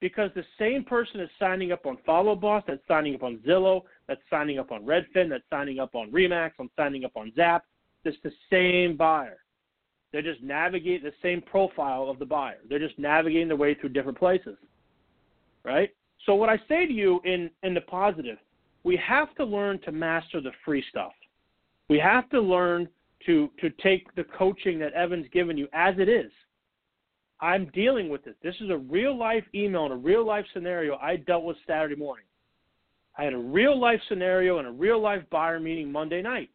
Because 0.00 0.30
the 0.34 0.44
same 0.58 0.84
person 0.84 1.20
is 1.20 1.28
signing 1.38 1.72
up 1.72 1.84
on 1.84 1.98
Follow 2.06 2.36
Boss, 2.36 2.62
that's 2.66 2.80
signing 2.86 3.16
up 3.16 3.24
on 3.24 3.38
Zillow, 3.38 3.82
that's 4.06 4.20
signing 4.30 4.58
up 4.58 4.70
on 4.70 4.84
Redfin, 4.84 5.28
that's 5.28 5.42
signing 5.50 5.80
up 5.80 5.94
on 5.94 6.12
Remax, 6.12 6.52
I'm 6.60 6.70
signing 6.76 7.04
up 7.04 7.16
on 7.16 7.32
Zap. 7.34 7.64
It's 8.04 8.16
the 8.22 8.32
same 8.50 8.96
buyer. 8.96 9.38
They're 10.12 10.22
just 10.22 10.42
navigating 10.42 11.04
the 11.04 11.12
same 11.20 11.42
profile 11.42 12.08
of 12.08 12.18
the 12.18 12.24
buyer. 12.24 12.58
They're 12.68 12.78
just 12.78 12.98
navigating 12.98 13.48
their 13.48 13.56
way 13.56 13.74
through 13.74 13.90
different 13.90 14.18
places. 14.18 14.56
Right? 15.64 15.90
So 16.24 16.34
what 16.34 16.48
I 16.48 16.58
say 16.68 16.86
to 16.86 16.92
you 16.92 17.20
in, 17.24 17.50
in 17.62 17.74
the 17.74 17.80
positive, 17.82 18.38
we 18.84 18.96
have 18.96 19.34
to 19.34 19.44
learn 19.44 19.80
to 19.80 19.92
master 19.92 20.40
the 20.40 20.52
free 20.64 20.82
stuff. 20.88 21.12
We 21.88 21.98
have 21.98 22.30
to 22.30 22.40
learn 22.40 22.88
to 23.26 23.50
to 23.60 23.70
take 23.82 24.14
the 24.14 24.24
coaching 24.24 24.78
that 24.78 24.92
Evan's 24.92 25.26
given 25.32 25.58
you 25.58 25.68
as 25.72 25.94
it 25.98 26.08
is. 26.08 26.30
I'm 27.40 27.70
dealing 27.74 28.08
with 28.08 28.24
this. 28.24 28.34
This 28.42 28.54
is 28.60 28.70
a 28.70 28.76
real 28.76 29.16
life 29.16 29.44
email 29.54 29.84
and 29.84 29.92
a 29.92 29.96
real 29.96 30.26
life 30.26 30.44
scenario 30.52 30.96
I 30.96 31.16
dealt 31.16 31.44
with 31.44 31.56
Saturday 31.66 31.94
morning. 31.94 32.24
I 33.16 33.24
had 33.24 33.32
a 33.32 33.38
real 33.38 33.78
life 33.78 34.00
scenario 34.08 34.58
and 34.58 34.68
a 34.68 34.72
real 34.72 35.00
life 35.00 35.22
buyer 35.30 35.60
meeting 35.60 35.90
Monday 35.90 36.22
night. 36.22 36.50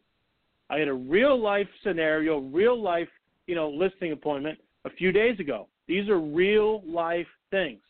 I 0.69 0.79
had 0.79 0.87
a 0.87 0.93
real 0.93 1.41
life 1.41 1.67
scenario, 1.83 2.39
real 2.39 2.81
life 2.81 3.09
you 3.47 3.55
know, 3.55 3.69
listing 3.69 4.11
appointment 4.11 4.57
a 4.85 4.89
few 4.89 5.11
days 5.11 5.39
ago. 5.39 5.67
These 5.87 6.09
are 6.09 6.19
real 6.19 6.81
life 6.85 7.27
things. 7.51 7.81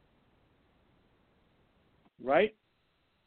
Right? 2.24 2.56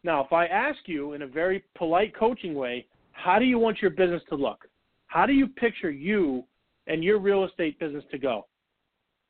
Now, 0.02 0.24
if 0.24 0.32
I 0.32 0.46
ask 0.46 0.78
you 0.86 1.12
in 1.12 1.22
a 1.22 1.26
very 1.26 1.64
polite 1.76 2.16
coaching 2.16 2.54
way, 2.54 2.86
how 3.12 3.38
do 3.38 3.44
you 3.44 3.58
want 3.58 3.80
your 3.80 3.90
business 3.90 4.22
to 4.28 4.34
look? 4.34 4.68
How 5.06 5.26
do 5.26 5.32
you 5.32 5.46
picture 5.46 5.90
you 5.90 6.44
and 6.86 7.02
your 7.02 7.18
real 7.18 7.44
estate 7.44 7.78
business 7.78 8.04
to 8.10 8.18
go? 8.18 8.46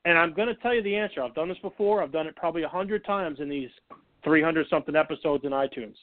And 0.06 0.16
I'm 0.16 0.32
going 0.32 0.46
to 0.46 0.54
tell 0.54 0.72
you 0.72 0.84
the 0.84 0.94
answer. 0.94 1.20
I've 1.20 1.34
done 1.34 1.48
this 1.48 1.58
before. 1.58 2.00
I've 2.00 2.12
done 2.12 2.28
it 2.28 2.36
probably 2.36 2.62
a 2.62 2.68
hundred 2.68 3.04
times 3.04 3.40
in 3.40 3.48
these 3.48 3.70
300 4.22 4.68
something 4.70 4.94
episodes 4.94 5.44
in 5.44 5.50
iTunes. 5.50 5.96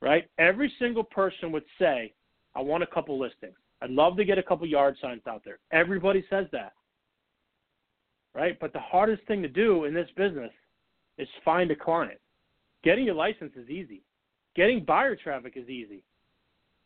Right? 0.00 0.28
Every 0.38 0.72
single 0.78 1.02
person 1.02 1.50
would 1.50 1.64
say, 1.76 2.14
"I 2.54 2.62
want 2.62 2.84
a 2.84 2.86
couple 2.86 3.18
listings. 3.18 3.56
I'd 3.82 3.90
love 3.90 4.16
to 4.16 4.24
get 4.24 4.38
a 4.38 4.42
couple 4.44 4.64
yard 4.66 4.96
signs 4.98 5.26
out 5.26 5.42
there." 5.44 5.58
Everybody 5.72 6.24
says 6.30 6.46
that. 6.52 6.72
Right? 8.32 8.56
But 8.60 8.72
the 8.72 8.78
hardest 8.78 9.24
thing 9.24 9.42
to 9.42 9.48
do 9.48 9.86
in 9.86 9.92
this 9.92 10.10
business 10.12 10.52
is 11.18 11.28
find 11.44 11.72
a 11.72 11.76
client. 11.76 12.20
Getting 12.84 13.06
your 13.06 13.16
license 13.16 13.56
is 13.56 13.68
easy. 13.68 14.04
Getting 14.54 14.84
buyer 14.84 15.16
traffic 15.16 15.56
is 15.56 15.68
easy. 15.68 16.04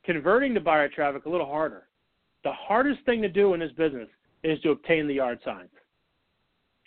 Converting 0.04 0.54
to 0.54 0.60
buyer 0.60 0.88
traffic 0.88 1.26
a 1.26 1.28
little 1.28 1.46
harder. 1.46 1.86
The 2.44 2.52
hardest 2.52 3.04
thing 3.04 3.20
to 3.20 3.28
do 3.28 3.52
in 3.52 3.60
this 3.60 3.72
business 3.72 4.08
is 4.42 4.58
to 4.62 4.70
obtain 4.70 5.06
the 5.06 5.14
yard 5.14 5.38
signs. 5.44 5.70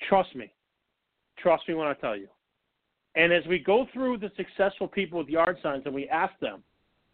Trust 0.08 0.36
me. 0.36 0.52
Trust 1.38 1.68
me 1.68 1.74
when 1.74 1.88
I 1.88 1.94
tell 1.94 2.16
you. 2.16 2.28
And 3.16 3.34
as 3.34 3.46
we 3.48 3.60
go 3.60 3.88
through 3.94 4.20
the 4.20 4.32
successful 4.38 4.88
people 4.88 5.20
with 5.20 5.28
yard 5.28 5.58
signs 5.64 5.84
and 5.86 5.94
we 5.94 6.08
ask 6.10 6.38
them, 6.40 6.64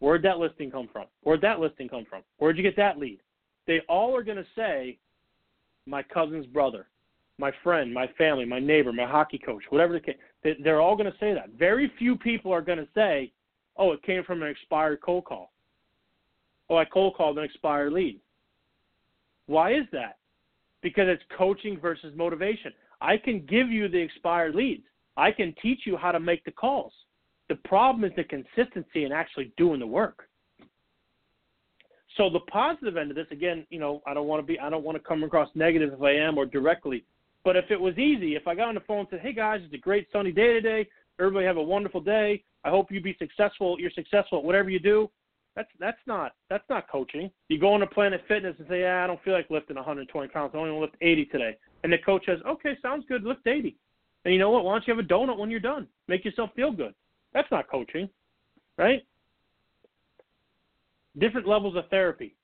where'd 0.00 0.22
that 0.22 0.38
listing 0.38 0.70
come 0.70 0.88
from? 0.92 1.06
Where'd 1.22 1.40
that 1.40 1.60
listing 1.60 1.88
come 1.88 2.04
from? 2.08 2.22
Where'd 2.38 2.56
you 2.56 2.62
get 2.62 2.76
that 2.76 2.98
lead? 2.98 3.20
They 3.66 3.80
all 3.88 4.14
are 4.14 4.22
going 4.22 4.36
to 4.36 4.46
say, 4.54 4.98
my 5.86 6.02
cousin's 6.02 6.46
brother, 6.46 6.88
my 7.38 7.52
friend, 7.62 7.92
my 7.92 8.06
family, 8.18 8.44
my 8.44 8.58
neighbor, 8.58 8.92
my 8.92 9.06
hockey 9.06 9.38
coach, 9.38 9.62
whatever 9.70 9.94
the 9.94 10.00
case. 10.00 10.16
They're 10.62 10.80
all 10.80 10.96
going 10.96 11.10
to 11.10 11.18
say 11.18 11.32
that. 11.32 11.50
Very 11.58 11.90
few 11.98 12.16
people 12.16 12.52
are 12.52 12.62
going 12.62 12.78
to 12.78 12.88
say, 12.94 13.32
oh, 13.76 13.92
it 13.92 14.02
came 14.02 14.24
from 14.24 14.42
an 14.42 14.48
expired 14.48 15.00
cold 15.00 15.24
call. 15.24 15.52
Oh, 16.70 16.76
I 16.76 16.84
cold 16.84 17.14
called 17.16 17.38
an 17.38 17.44
expired 17.44 17.92
lead. 17.92 18.20
Why 19.46 19.74
is 19.74 19.84
that? 19.92 20.18
Because 20.84 21.08
it's 21.08 21.22
coaching 21.36 21.80
versus 21.80 22.12
motivation. 22.14 22.72
I 23.00 23.16
can 23.16 23.44
give 23.46 23.70
you 23.70 23.88
the 23.88 23.98
expired 23.98 24.54
leads. 24.54 24.84
I 25.16 25.32
can 25.32 25.54
teach 25.60 25.80
you 25.86 25.96
how 25.96 26.12
to 26.12 26.20
make 26.20 26.44
the 26.44 26.52
calls. 26.52 26.92
The 27.48 27.56
problem 27.56 28.04
is 28.04 28.12
the 28.16 28.24
consistency 28.24 29.04
and 29.04 29.12
actually 29.12 29.52
doing 29.56 29.80
the 29.80 29.86
work. 29.86 30.28
So 32.16 32.28
the 32.30 32.40
positive 32.40 32.96
end 32.98 33.10
of 33.10 33.16
this, 33.16 33.26
again, 33.30 33.66
you 33.70 33.80
know, 33.80 34.02
I 34.06 34.14
don't 34.14 34.26
want 34.26 34.42
to 34.42 34.46
be, 34.46 34.60
I 34.60 34.68
don't 34.70 34.84
want 34.84 34.96
to 34.96 35.02
come 35.02 35.24
across 35.24 35.48
negative 35.54 35.92
if 35.92 36.02
I 36.02 36.12
am 36.12 36.36
or 36.38 36.46
directly. 36.46 37.04
But 37.44 37.56
if 37.56 37.70
it 37.70 37.80
was 37.80 37.98
easy, 37.98 38.36
if 38.36 38.46
I 38.46 38.54
got 38.54 38.68
on 38.68 38.74
the 38.74 38.80
phone 38.80 39.00
and 39.00 39.08
said, 39.10 39.20
"Hey 39.20 39.32
guys, 39.32 39.60
it's 39.64 39.74
a 39.74 39.78
great 39.78 40.06
sunny 40.12 40.32
day 40.32 40.52
today. 40.52 40.86
Everybody 41.18 41.46
have 41.46 41.56
a 41.56 41.62
wonderful 41.62 42.00
day. 42.00 42.44
I 42.62 42.70
hope 42.70 42.92
you 42.92 43.00
be 43.00 43.16
successful. 43.18 43.80
You're 43.80 43.90
successful 43.90 44.38
at 44.38 44.44
whatever 44.44 44.70
you 44.70 44.78
do." 44.78 45.10
That's 45.56 45.68
that's 45.78 45.98
not 46.06 46.32
that's 46.50 46.68
not 46.68 46.90
coaching. 46.90 47.30
You 47.48 47.60
go 47.60 47.74
into 47.74 47.86
Planet 47.86 48.22
Fitness 48.26 48.56
and 48.58 48.66
say, 48.68 48.80
"Yeah, 48.80 49.04
I 49.04 49.06
don't 49.06 49.22
feel 49.22 49.34
like 49.34 49.50
lifting 49.50 49.76
120 49.76 50.28
pounds. 50.28 50.52
I 50.54 50.58
only 50.58 50.72
want 50.72 50.80
to 50.80 50.84
lift 50.86 51.02
80 51.02 51.26
today." 51.26 51.56
And 51.82 51.92
the 51.92 51.98
coach 51.98 52.26
says, 52.26 52.40
"Okay, 52.46 52.76
sounds 52.82 53.04
good. 53.08 53.22
Lift 53.22 53.46
80." 53.46 53.76
And 54.24 54.34
you 54.34 54.40
know 54.40 54.50
what? 54.50 54.64
Why 54.64 54.72
don't 54.72 54.86
you 54.86 54.96
have 54.96 55.04
a 55.04 55.08
donut 55.08 55.38
when 55.38 55.50
you're 55.50 55.60
done? 55.60 55.86
Make 56.08 56.24
yourself 56.24 56.50
feel 56.56 56.72
good. 56.72 56.94
That's 57.32 57.50
not 57.50 57.68
coaching, 57.68 58.08
right? 58.78 59.04
Different 61.18 61.46
levels 61.46 61.76
of 61.76 61.88
therapy. 61.88 62.34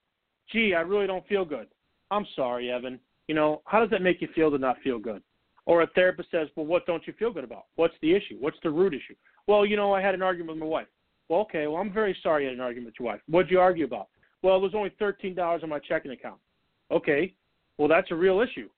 Gee, 0.52 0.74
I 0.74 0.80
really 0.80 1.06
don't 1.06 1.26
feel 1.26 1.44
good. 1.44 1.68
I'm 2.10 2.26
sorry, 2.36 2.70
Evan. 2.70 3.00
You 3.28 3.34
know, 3.34 3.62
how 3.64 3.80
does 3.80 3.90
that 3.90 4.02
make 4.02 4.20
you 4.20 4.28
feel 4.34 4.50
to 4.50 4.58
not 4.58 4.80
feel 4.82 4.98
good? 4.98 5.22
Or 5.66 5.82
a 5.82 5.86
therapist 5.88 6.30
says, 6.30 6.48
well, 6.56 6.66
what 6.66 6.86
don't 6.86 7.06
you 7.06 7.12
feel 7.18 7.32
good 7.32 7.44
about? 7.44 7.66
What's 7.76 7.94
the 8.02 8.12
issue? 8.12 8.36
What's 8.40 8.56
the 8.62 8.70
root 8.70 8.92
issue? 8.92 9.14
Well, 9.46 9.64
you 9.64 9.76
know, 9.76 9.92
I 9.92 10.00
had 10.00 10.14
an 10.14 10.22
argument 10.22 10.56
with 10.56 10.60
my 10.60 10.66
wife. 10.66 10.86
Well, 11.30 11.40
okay, 11.42 11.68
well, 11.68 11.80
I'm 11.80 11.92
very 11.92 12.14
sorry 12.24 12.42
you 12.42 12.48
had 12.48 12.58
an 12.58 12.60
argument 12.60 12.88
with 12.88 12.94
your 12.98 13.12
wife. 13.12 13.20
What'd 13.28 13.52
you 13.52 13.60
argue 13.60 13.84
about? 13.84 14.08
Well, 14.42 14.60
there's 14.60 14.74
only 14.74 14.90
$13 15.00 15.62
on 15.62 15.68
my 15.68 15.78
checking 15.78 16.10
account. 16.10 16.40
Okay, 16.90 17.32
well, 17.78 17.86
that's 17.86 18.10
a 18.10 18.16
real 18.16 18.40
issue. 18.40 18.68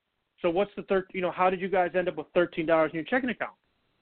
So 0.43 0.51
what's 0.51 0.69
the 0.75 0.83
third? 0.83 1.05
You 1.13 1.21
know, 1.21 1.31
how 1.31 1.49
did 1.49 1.59
you 1.59 1.67
guys 1.67 1.91
end 1.95 2.09
up 2.09 2.17
with 2.17 2.27
thirteen 2.33 2.65
dollars 2.65 2.91
in 2.91 2.97
your 2.97 3.05
checking 3.05 3.29
account? 3.29 3.53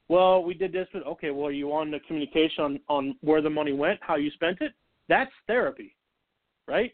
Well, 0.08 0.42
we 0.42 0.54
did 0.54 0.72
this, 0.72 0.88
but 0.92 1.06
okay. 1.06 1.30
Well, 1.30 1.46
are 1.46 1.52
you 1.52 1.72
on 1.72 1.90
the 1.90 2.00
communication 2.00 2.64
on 2.64 2.80
on 2.88 3.16
where 3.20 3.40
the 3.40 3.48
money 3.48 3.72
went, 3.72 4.00
how 4.02 4.16
you 4.16 4.30
spent 4.32 4.60
it? 4.60 4.72
That's 5.08 5.30
therapy, 5.46 5.94
right? 6.66 6.92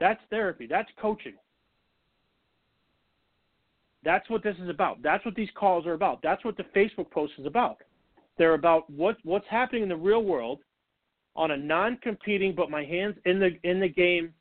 That's 0.00 0.20
therapy. 0.28 0.66
That's 0.66 0.90
coaching. 1.00 1.34
That's 4.04 4.28
what 4.28 4.42
this 4.42 4.56
is 4.62 4.68
about. 4.68 5.02
That's 5.02 5.24
what 5.24 5.34
these 5.34 5.50
calls 5.54 5.86
are 5.86 5.94
about. 5.94 6.20
That's 6.22 6.44
what 6.44 6.58
the 6.58 6.64
Facebook 6.76 7.10
post 7.10 7.32
is 7.38 7.46
about. 7.46 7.78
They're 8.38 8.54
about 8.54 8.88
what 8.90 9.16
what's 9.24 9.46
happening 9.48 9.82
in 9.82 9.88
the 9.88 9.96
real 9.96 10.24
world 10.24 10.60
on 11.34 11.50
a 11.50 11.56
non-competing 11.56 12.54
but 12.54 12.70
my 12.70 12.84
hands 12.84 13.16
in 13.24 13.38
the 13.38 13.50
in 13.62 13.80
the 13.80 13.88
game 13.88 14.32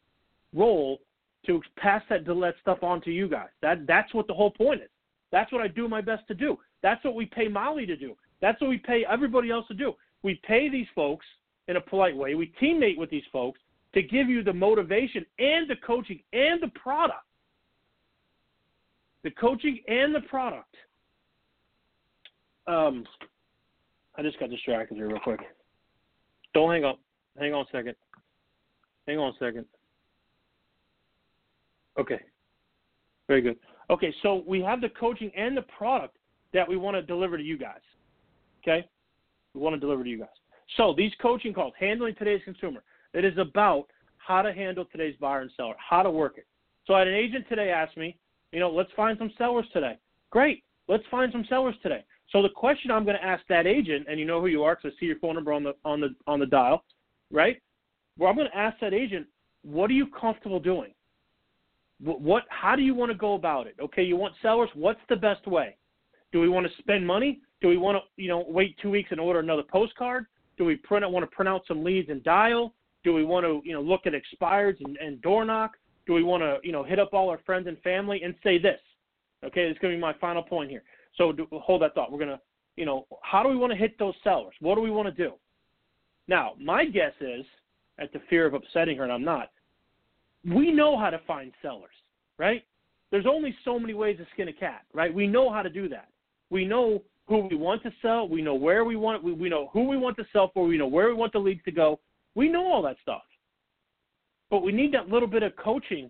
role 0.53 1.00
to 1.45 1.62
pass 1.77 2.03
that 2.10 2.25
that 2.25 2.53
stuff 2.62 2.83
on 2.83 3.01
to 3.01 3.12
you 3.12 3.27
guys. 3.27 3.50
That 3.62 3.88
that's 3.88 4.13
what 4.13 4.27
the 4.27 4.33
whole 4.33 4.51
point 4.51 4.81
is. 4.81 4.89
That's 5.31 5.51
what 5.51 5.62
I 5.62 5.67
do 5.67 5.88
my 5.88 6.01
best 6.01 6.27
to 6.27 6.33
do. 6.33 6.57
That's 6.83 7.03
what 7.03 7.15
we 7.15 7.25
pay 7.25 7.48
Molly 7.48 7.86
to 7.86 7.95
do. 7.95 8.15
That's 8.41 8.60
what 8.60 8.69
we 8.69 8.77
pay 8.77 9.05
everybody 9.10 9.50
else 9.50 9.67
to 9.67 9.74
do. 9.74 9.93
We 10.24 10.39
pay 10.45 10.69
these 10.69 10.88
folks 10.93 11.25
in 11.67 11.77
a 11.77 11.81
polite 11.81 12.15
way. 12.15 12.36
We 12.36 12.51
teammate 12.62 12.98
with 12.98 13.10
these 13.10 13.24
folks 13.31 13.60
to 13.93 14.01
give 14.01 14.29
you 14.29 14.43
the 14.43 14.53
motivation 14.53 15.25
and 15.39 15.69
the 15.69 15.75
coaching 15.86 16.21
and 16.33 16.62
the 16.62 16.69
product 16.69 17.24
the 19.24 19.31
coaching 19.31 19.79
and 19.88 20.13
the 20.13 20.21
product. 20.21 20.75
Um, 22.67 23.05
I 24.22 24.24
just 24.24 24.40
got 24.40 24.51
distracted 24.51 24.98
here 24.98 25.08
real 25.08 25.20
quick. 25.20 25.40
Don't 26.54 26.70
hang 26.70 26.86
up. 26.86 27.00
Hang 27.40 27.56
on 27.56 27.62
a 27.62 27.75
second. 27.75 27.96
Hang 29.08 29.18
on 29.18 29.30
a 29.30 29.38
second. 29.40 29.66
Okay. 32.00 32.20
Very 33.28 33.42
good. 33.42 33.58
Okay, 33.90 34.13
so 34.22 34.44
we 34.46 34.62
have 34.62 34.80
the 34.80 34.90
coaching 34.90 35.32
and 35.36 35.58
the 35.58 35.63
product 35.63 36.18
that 36.54 36.70
we 36.70 36.78
want 36.78 36.96
to 36.96 37.01
deliver 37.01 37.36
to 37.36 37.42
you 37.42 37.58
guys. 37.58 37.80
Okay? 38.62 38.88
We 39.56 39.62
want 39.62 39.74
to 39.74 39.80
deliver 39.80 40.04
to 40.04 40.10
you 40.10 40.20
guys. 40.20 40.28
So 40.78 40.94
these 40.96 41.12
coaching 41.20 41.51
calls, 41.51 41.74
handling 41.80 42.13
today's 42.13 42.42
consumer, 42.46 42.84
it 43.16 43.25
is 43.25 43.36
about 43.40 43.88
how 44.18 44.44
to 44.44 44.54
handle 44.54 44.86
today's 44.86 45.16
buyer 45.20 45.42
and 45.42 45.51
seller, 45.58 45.74
how 45.80 46.04
to 46.04 46.12
work 46.12 46.38
it. 46.38 46.46
So 46.86 46.94
I 46.94 47.00
had 47.00 47.08
an 47.08 47.16
agent 47.16 47.46
today 47.50 47.72
ask 47.72 47.98
me, 47.98 48.16
you 48.51 48.60
know, 48.60 48.70
let's 48.70 48.92
find 48.96 49.18
some 49.18 49.32
sellers 49.40 49.66
today. 49.74 49.98
Great. 50.30 50.63
Let's 50.88 51.04
find 51.10 51.32
some 51.32 51.44
sellers 51.50 51.75
today. 51.82 52.04
So 52.31 52.41
the 52.41 52.50
question 52.50 52.91
I'm 52.91 53.03
going 53.03 53.17
to 53.17 53.23
ask 53.23 53.43
that 53.50 53.67
agent, 53.67 54.07
and 54.09 54.19
you 54.19 54.25
know 54.25 54.39
who 54.39 54.47
you 54.47 54.63
are 54.63 54.75
because 54.75 54.95
I 54.95 55.00
see 55.00 55.05
your 55.07 55.19
phone 55.19 55.35
number 55.35 55.51
on 55.51 55.63
the 55.63 55.73
on 55.83 56.00
the 56.00 56.09
on 56.27 56.39
the 56.39 56.45
dial, 56.45 56.83
right? 57.31 57.61
Well, 58.17 58.29
I'm 58.29 58.35
going 58.35 58.50
to 58.50 58.57
ask 58.57 58.79
that 58.81 58.93
agent, 58.93 59.27
what 59.63 59.89
are 59.89 59.93
you 59.93 60.07
comfortable 60.07 60.59
doing? 60.59 60.93
What, 62.01 62.21
what 62.21 62.43
how 62.50 62.75
do 62.75 62.81
you 62.81 62.95
want 62.95 63.11
to 63.11 63.17
go 63.17 63.33
about 63.33 63.67
it? 63.67 63.75
Okay, 63.81 64.03
you 64.03 64.15
want 64.15 64.33
sellers. 64.41 64.69
What's 64.73 65.01
the 65.09 65.15
best 65.15 65.45
way? 65.47 65.75
Do 66.31 66.39
we 66.39 66.50
want 66.50 66.65
to 66.65 66.73
spend 66.81 67.05
money? 67.05 67.41
Do 67.61 67.67
we 67.67 67.77
want 67.77 67.97
to 67.97 68.21
you 68.21 68.29
know 68.29 68.45
wait 68.47 68.77
two 68.81 68.89
weeks 68.89 69.09
and 69.11 69.19
order 69.19 69.39
another 69.39 69.63
postcard? 69.63 70.25
Do 70.57 70.65
we 70.65 70.75
print 70.77 71.09
want 71.09 71.23
to 71.23 71.35
print 71.35 71.50
out 71.50 71.63
some 71.67 71.83
leads 71.83 72.09
and 72.09 72.23
dial? 72.23 72.73
Do 73.03 73.13
we 73.13 73.25
want 73.25 73.45
to 73.45 73.61
you 73.67 73.73
know 73.73 73.81
look 73.81 74.01
at 74.05 74.13
expireds 74.13 74.77
and, 74.83 74.97
and 74.97 75.21
door 75.21 75.43
knock? 75.43 75.71
do 76.05 76.13
we 76.13 76.23
want 76.23 76.41
to, 76.41 76.57
you 76.63 76.71
know, 76.71 76.83
hit 76.83 77.00
up 77.00 77.13
all 77.13 77.29
our 77.29 77.39
friends 77.45 77.67
and 77.67 77.79
family 77.81 78.21
and 78.23 78.35
say 78.43 78.57
this? 78.57 78.79
Okay, 79.45 79.61
it's 79.61 79.79
going 79.79 79.93
to 79.93 79.97
be 79.97 80.01
my 80.01 80.13
final 80.19 80.43
point 80.43 80.69
here. 80.69 80.83
So 81.18 81.32
do, 81.32 81.48
hold 81.51 81.82
that 81.82 81.96
thought. 81.96 82.12
We're 82.12 82.25
to, 82.25 82.39
you 82.75 82.86
know, 82.86 83.06
how 83.22 83.44
do 83.44 83.50
we 83.50 83.56
want 83.56 83.72
to 83.72 83.77
hit 83.77 83.98
those 84.00 84.13
sellers? 84.24 84.53
What 84.60 84.75
do 84.75 84.82
we 84.82 84.91
want 84.91 85.08
to 85.08 85.24
do? 85.24 85.34
Now, 86.27 86.53
my 86.60 86.86
guess 86.86 87.13
is, 87.20 87.46
at 88.00 88.12
the 88.13 88.22
fear 88.30 88.46
of 88.46 88.53
upsetting 88.53 88.98
her, 88.98 89.03
and 89.03 89.12
I'm 89.12 89.24
not, 89.24 89.51
we 90.46 90.72
know 90.72 90.98
how 90.98 91.10
to 91.10 91.20
find 91.27 91.51
sellers, 91.62 91.94
right? 92.38 92.63
There's 93.12 93.25
only 93.27 93.56
so 93.63 93.77
many 93.77 93.94
ways 93.94 94.18
to 94.18 94.25
skin 94.34 94.48
a 94.48 94.53
cat, 94.53 94.84
right? 94.94 95.13
We 95.13 95.27
know 95.27 95.51
how 95.51 95.62
to 95.62 95.70
do 95.70 95.89
that. 95.89 96.08
We 96.50 96.65
know 96.65 97.03
who 97.27 97.48
we 97.48 97.56
want 97.56 97.84
to 97.84 97.91
sell. 98.01 98.27
We 98.27 98.41
know 98.41 98.56
where 98.56 98.86
we 98.86 98.96
want. 98.96 99.24
We, 99.24 99.34
we 99.34 99.50
know 99.50 99.70
who 99.74 99.88
we 99.88 99.98
want 99.98 100.18
to 100.18 100.25
sell 100.34 100.51
for. 100.53 100.65
We 100.65 100.77
know 100.77 100.88
where 100.88 101.08
we 101.08 101.13
want 101.13 101.34
the 101.34 101.39
leads 101.39 101.63
to 101.65 101.72
go. 101.72 102.00
We 102.34 102.50
know 102.50 102.65
all 102.65 102.82
that 102.84 102.98
stuff. 103.01 103.22
But 104.50 104.63
we 104.63 104.72
need 104.72 104.94
that 104.94 105.10
little 105.10 105.27
bit 105.27 105.44
of 105.44 105.56
coaching 105.56 106.10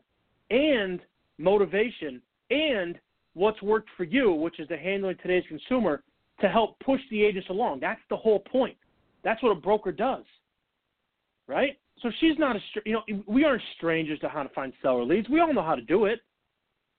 and 0.50 1.00
motivation 1.38 2.22
and 2.50 3.00
what's 3.34 3.62
worked 3.62 3.90
for 3.98 4.04
you, 4.04 4.32
which 4.34 4.60
is 4.60 4.68
the 4.68 4.78
handling 4.78 5.18
today's 5.22 5.44
consumer, 5.48 6.04
to 6.42 6.50
help 6.50 6.80
push 6.80 7.02
the 7.10 7.24
agents 7.24 7.50
along. 7.50 7.80
That's 7.80 8.02
the 8.10 8.18
whole 8.18 8.40
point. 8.40 8.76
That's 9.24 9.42
what 9.44 9.52
a 9.52 9.56
broker 9.56 9.92
does, 9.92 10.24
right? 11.48 11.78
So 12.02 12.10
she's 12.20 12.38
not 12.40 12.56
a, 12.56 12.60
you 12.86 12.94
know, 12.94 13.24
we 13.28 13.44
aren't 13.44 13.62
strangers 13.78 14.20
to 14.20 14.30
how 14.30 14.44
to 14.44 14.50
find 14.50 14.74
seller 14.82 15.04
leads. 15.04 15.30
We 15.30 15.40
all 15.40 15.54
know 15.54 15.62
how 15.62 15.76
to 15.76 15.82
do 15.82 16.06
it. 16.06 16.20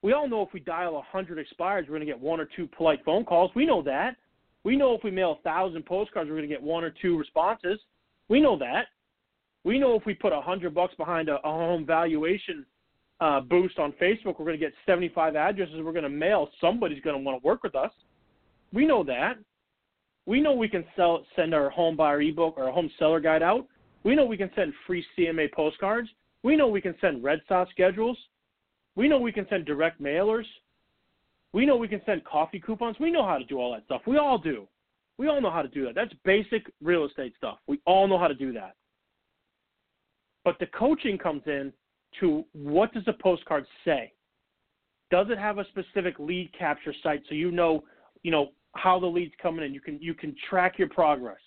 We 0.03 0.13
all 0.13 0.29
know 0.29 0.43
if 0.43 0.53
we 0.53 0.61
dial 0.61 0.95
100 0.95 1.39
expires, 1.39 1.87
we're 1.89 1.97
going 1.97 2.07
to 2.07 2.13
get 2.13 2.21
one 2.21 2.41
or 2.41 2.49
two 2.57 2.69
polite 2.77 3.01
phone 3.05 3.25
calls. 3.25 3.51
We 3.55 3.67
know 3.67 3.83
that. 3.83 4.17
We 4.65 4.77
know 4.77 4.95
if 4.95 5.03
we 5.03 5.11
mail 5.11 5.37
a 5.39 5.43
thousand 5.43 5.85
postcards, 5.87 6.29
we're 6.29 6.37
going 6.37 6.49
to 6.49 6.55
get 6.55 6.63
one 6.63 6.85
or 6.85 6.93
two 7.03 7.19
responses. 7.19 7.81
We 8.29 8.41
know 8.41 8.57
that. 8.59 8.87
We 9.65 9.79
know 9.79 9.97
if 9.97 10.07
we 10.07 10.15
put 10.15 10.33
a 10.33 10.41
hundred 10.41 10.75
bucks 10.75 10.95
behind 10.97 11.29
a, 11.29 11.37
a 11.37 11.51
home 11.51 11.85
valuation 11.85 12.65
uh, 13.21 13.41
boost 13.41 13.79
on 13.79 13.93
Facebook, 13.93 14.39
we're 14.39 14.47
going 14.47 14.59
to 14.59 14.65
get 14.65 14.73
75 14.87 15.37
addresses. 15.37 15.77
We're 15.83 15.93
going 15.93 16.03
to 16.03 16.09
mail. 16.09 16.49
Somebody's 16.61 17.03
going 17.03 17.17
to 17.17 17.23
want 17.23 17.41
to 17.41 17.47
work 17.47 17.63
with 17.63 17.75
us. 17.75 17.93
We 18.73 18.87
know 18.87 19.05
that. 19.05 19.35
We 20.27 20.41
know 20.41 20.53
we 20.53 20.69
can 20.69 20.85
sell, 20.97 21.25
send 21.37 21.55
our 21.55 21.71
home 21.71 21.97
buyer 21.97 22.21
ebook 22.21 22.55
or 22.57 22.69
a 22.69 22.73
home 22.73 22.91
seller 22.99 23.21
guide 23.21 23.43
out. 23.43 23.67
We 24.05 24.15
know 24.15 24.25
we 24.25 24.37
can 24.37 24.51
send 24.55 24.73
free 24.87 25.05
CMA 25.17 25.53
postcards. 25.53 26.09
We 26.43 26.57
know 26.57 26.69
we 26.69 26.81
can 26.81 26.95
send 27.01 27.23
Red 27.23 27.41
Sox 27.49 27.71
schedules. 27.71 28.17
We 28.97 29.09
know 29.09 29.19
we 29.19 29.33
can 29.33 29.47
send 29.49 29.65
direct 29.65 30.01
mailers. 30.03 30.45
We 31.53 31.67
know 31.67 31.77
we 31.77 31.89
can 31.89 32.01
send 32.07 32.25
coffee 32.25 32.61
coupons. 32.61 32.97
We 32.99 33.11
know 33.11 33.27
how 33.27 33.39
to 33.39 33.45
do 33.45 33.59
all 33.59 33.73
that 33.73 33.85
stuff. 33.85 34.03
We 34.07 34.17
all 34.17 34.39
do. 34.39 34.67
We 35.19 35.29
all 35.29 35.41
know 35.41 35.51
how 35.51 35.63
to 35.63 35.69
do 35.69 35.85
that. 35.85 35.95
That's 35.95 36.13
basic 36.25 36.67
real 36.83 37.05
estate 37.05 37.35
stuff. 37.37 37.59
We 37.67 37.81
all 37.85 38.09
know 38.09 38.19
how 38.19 38.29
to 38.29 38.35
do 38.35 38.53
that. 38.55 38.75
But 40.45 40.59
the 40.59 40.67
coaching 40.67 41.19
comes 41.19 41.43
in 41.47 41.73
to 42.21 42.45
what 42.53 42.93
does 42.93 43.05
the 43.05 43.15
postcard 43.15 43.67
say? 43.85 44.13
Does 45.11 45.27
it 45.31 45.39
have 45.39 45.59
a 45.59 45.65
specific 45.69 46.19
lead 46.19 46.51
capture 46.59 46.95
site 47.03 47.23
so 47.29 47.35
you 47.35 47.51
know, 47.51 47.85
you 48.23 48.31
know, 48.31 48.49
how 48.75 48.99
the 48.99 49.07
lead's 49.07 49.35
coming 49.43 49.65
in? 49.65 49.75
You 49.75 49.81
can 49.81 49.99
you 50.01 50.15
can 50.15 50.35
track 50.49 50.79
your 50.79 50.89
progress. 50.89 51.39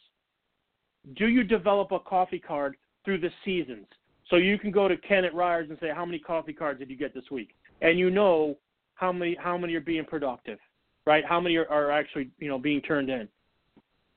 Do 1.18 1.28
you 1.28 1.44
develop 1.44 1.92
a 1.92 2.00
coffee 2.00 2.40
card 2.40 2.76
through 3.04 3.20
the 3.20 3.30
seasons? 3.44 3.88
So 4.30 4.38
you 4.38 4.58
can 4.58 4.72
go 4.72 4.88
to 4.88 4.98
Ken 4.98 5.24
at 5.24 5.36
Ryers 5.36 5.70
and 5.70 5.78
say, 5.80 5.90
How 5.94 6.06
many 6.06 6.20
coffee 6.20 6.54
cards 6.54 6.80
did 6.80 6.90
you 6.90 6.98
get 6.98 7.14
this 7.14 7.30
week? 7.32 7.56
And 7.82 8.00
you 8.00 8.10
know 8.10 8.58
how 8.96 9.12
many 9.12 9.36
how 9.40 9.58
many 9.58 9.76
are 9.76 9.82
being 9.82 10.06
productive, 10.06 10.60
right? 11.06 11.24
How 11.26 11.40
many 11.40 11.56
are, 11.58 11.70
are 11.70 11.92
actually, 11.92 12.30
you 12.40 12.48
know, 12.48 12.58
being 12.58 12.82
turned 12.82 13.10
in. 13.10 13.28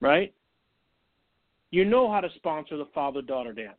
Right? 0.00 0.32
You 1.70 1.84
know 1.84 2.10
how 2.10 2.20
to 2.20 2.28
sponsor 2.36 2.76
the 2.76 2.86
father 2.94 3.20
daughter 3.20 3.52
dance. 3.52 3.76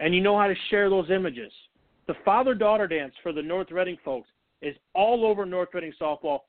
And 0.00 0.14
you 0.14 0.20
know 0.20 0.38
how 0.38 0.48
to 0.48 0.54
share 0.68 0.90
those 0.90 1.10
images. 1.10 1.52
The 2.06 2.14
father 2.24 2.54
daughter 2.54 2.86
dance 2.86 3.14
for 3.22 3.32
the 3.32 3.42
North 3.42 3.70
Reading 3.70 3.98
folks 4.04 4.28
is 4.62 4.76
all 4.94 5.26
over 5.26 5.44
North 5.44 5.70
Reading 5.74 5.92
softball. 6.00 6.40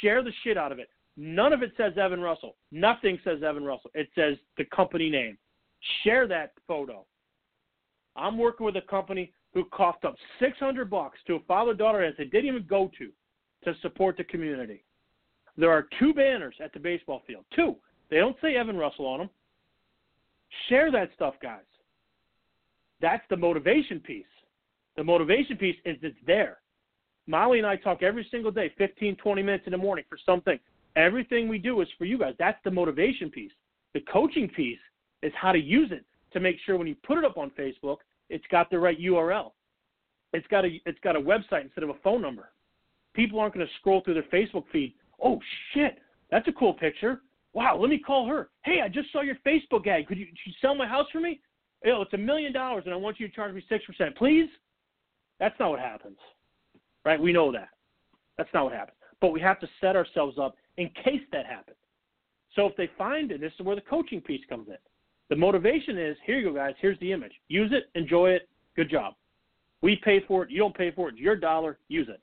Share 0.00 0.22
the 0.22 0.32
shit 0.42 0.56
out 0.56 0.72
of 0.72 0.78
it. 0.78 0.88
None 1.16 1.52
of 1.52 1.62
it 1.62 1.72
says 1.76 1.92
Evan 1.96 2.20
Russell. 2.20 2.56
Nothing 2.72 3.18
says 3.24 3.42
Evan 3.42 3.64
Russell. 3.64 3.90
It 3.94 4.08
says 4.14 4.36
the 4.58 4.64
company 4.66 5.08
name. 5.08 5.38
Share 6.02 6.26
that 6.28 6.52
photo. 6.66 7.04
I'm 8.16 8.38
working 8.38 8.66
with 8.66 8.76
a 8.76 8.82
company 8.82 9.32
who 9.54 9.64
coughed 9.66 10.04
up 10.04 10.16
600 10.40 10.90
bucks 10.90 11.18
to 11.26 11.36
a 11.36 11.40
father-daughter 11.40 12.02
dance 12.02 12.16
they 12.18 12.24
didn't 12.24 12.46
even 12.46 12.66
go 12.68 12.90
to 12.98 13.10
to 13.64 13.78
support 13.80 14.16
the 14.16 14.24
community. 14.24 14.84
There 15.56 15.70
are 15.70 15.86
two 15.98 16.12
banners 16.12 16.54
at 16.62 16.72
the 16.72 16.78
baseball 16.78 17.22
field. 17.26 17.44
Two. 17.54 17.76
They 18.10 18.18
don't 18.18 18.36
say 18.42 18.56
Evan 18.56 18.76
Russell 18.76 19.06
on 19.06 19.18
them. 19.20 19.30
Share 20.68 20.90
that 20.92 21.10
stuff, 21.14 21.34
guys. 21.42 21.64
That's 23.00 23.24
the 23.30 23.36
motivation 23.36 24.00
piece. 24.00 24.24
The 24.96 25.04
motivation 25.04 25.56
piece 25.56 25.76
is 25.84 25.96
it's 26.02 26.16
there. 26.26 26.58
Molly 27.26 27.58
and 27.58 27.66
I 27.66 27.76
talk 27.76 28.02
every 28.02 28.26
single 28.30 28.50
day, 28.50 28.72
15, 28.78 29.16
20 29.16 29.42
minutes 29.42 29.64
in 29.66 29.72
the 29.72 29.78
morning 29.78 30.04
for 30.08 30.18
something. 30.24 30.58
Everything 30.94 31.48
we 31.48 31.58
do 31.58 31.80
is 31.80 31.88
for 31.98 32.04
you 32.04 32.18
guys. 32.18 32.34
That's 32.38 32.58
the 32.64 32.70
motivation 32.70 33.30
piece. 33.30 33.52
The 33.94 34.00
coaching 34.00 34.48
piece 34.48 34.78
is 35.22 35.32
how 35.36 35.52
to 35.52 35.58
use 35.58 35.90
it 35.92 36.04
to 36.32 36.40
make 36.40 36.56
sure 36.64 36.76
when 36.76 36.86
you 36.86 36.96
put 37.06 37.18
it 37.18 37.24
up 37.24 37.36
on 37.36 37.50
Facebook, 37.50 37.98
it's 38.30 38.44
got 38.50 38.70
the 38.70 38.78
right 38.78 38.98
URL. 38.98 39.52
It's 40.32 40.46
got 40.48 40.64
a 40.64 40.80
it's 40.84 40.98
got 41.00 41.16
a 41.16 41.20
website 41.20 41.62
instead 41.62 41.84
of 41.84 41.90
a 41.90 41.98
phone 42.02 42.20
number. 42.20 42.50
People 43.14 43.38
aren't 43.38 43.54
going 43.54 43.66
to 43.66 43.72
scroll 43.80 44.02
through 44.02 44.14
their 44.14 44.22
Facebook 44.24 44.64
feed. 44.72 44.94
Oh 45.22 45.40
shit, 45.72 45.98
that's 46.30 46.46
a 46.48 46.52
cool 46.52 46.74
picture. 46.74 47.22
Wow, 47.52 47.78
let 47.80 47.88
me 47.88 47.98
call 47.98 48.28
her. 48.28 48.50
Hey, 48.64 48.80
I 48.84 48.88
just 48.88 49.10
saw 49.12 49.22
your 49.22 49.36
Facebook 49.46 49.86
ad. 49.86 50.06
Could 50.06 50.18
you, 50.18 50.26
could 50.26 50.36
you 50.44 50.52
sell 50.60 50.74
my 50.74 50.86
house 50.86 51.06
for 51.10 51.20
me? 51.20 51.40
Oh, 51.86 52.02
it's 52.02 52.12
a 52.12 52.18
million 52.18 52.52
dollars, 52.52 52.82
and 52.84 52.92
I 52.92 52.96
want 52.98 53.18
you 53.18 53.28
to 53.28 53.34
charge 53.34 53.54
me 53.54 53.62
six 53.68 53.84
percent, 53.84 54.16
please. 54.16 54.48
That's 55.38 55.58
not 55.60 55.70
what 55.70 55.80
happens, 55.80 56.18
right? 57.04 57.20
We 57.20 57.32
know 57.32 57.52
that. 57.52 57.68
That's 58.38 58.48
not 58.54 58.64
what 58.64 58.72
happens. 58.72 58.96
But 59.20 59.32
we 59.32 59.40
have 59.40 59.60
to 59.60 59.68
set 59.80 59.96
ourselves 59.96 60.38
up 60.38 60.56
in 60.76 60.90
case 61.04 61.22
that 61.32 61.46
happens. 61.46 61.76
So 62.54 62.66
if 62.66 62.76
they 62.76 62.90
find 62.96 63.30
it, 63.30 63.40
this 63.40 63.52
is 63.58 63.64
where 63.64 63.76
the 63.76 63.82
coaching 63.82 64.20
piece 64.20 64.42
comes 64.48 64.68
in. 64.68 64.76
The 65.28 65.36
motivation 65.36 65.98
is 65.98 66.16
here 66.24 66.38
you 66.38 66.50
go, 66.50 66.54
guys. 66.54 66.74
Here's 66.80 66.98
the 67.00 67.12
image. 67.12 67.32
Use 67.48 67.72
it, 67.72 67.90
enjoy 67.98 68.30
it. 68.30 68.48
Good 68.76 68.90
job. 68.90 69.14
We 69.82 69.96
pay 69.96 70.20
for 70.26 70.44
it. 70.44 70.50
You 70.50 70.58
don't 70.58 70.76
pay 70.76 70.90
for 70.90 71.08
it. 71.08 71.12
It's 71.12 71.20
your 71.20 71.36
dollar. 71.36 71.78
Use 71.88 72.08
it. 72.08 72.20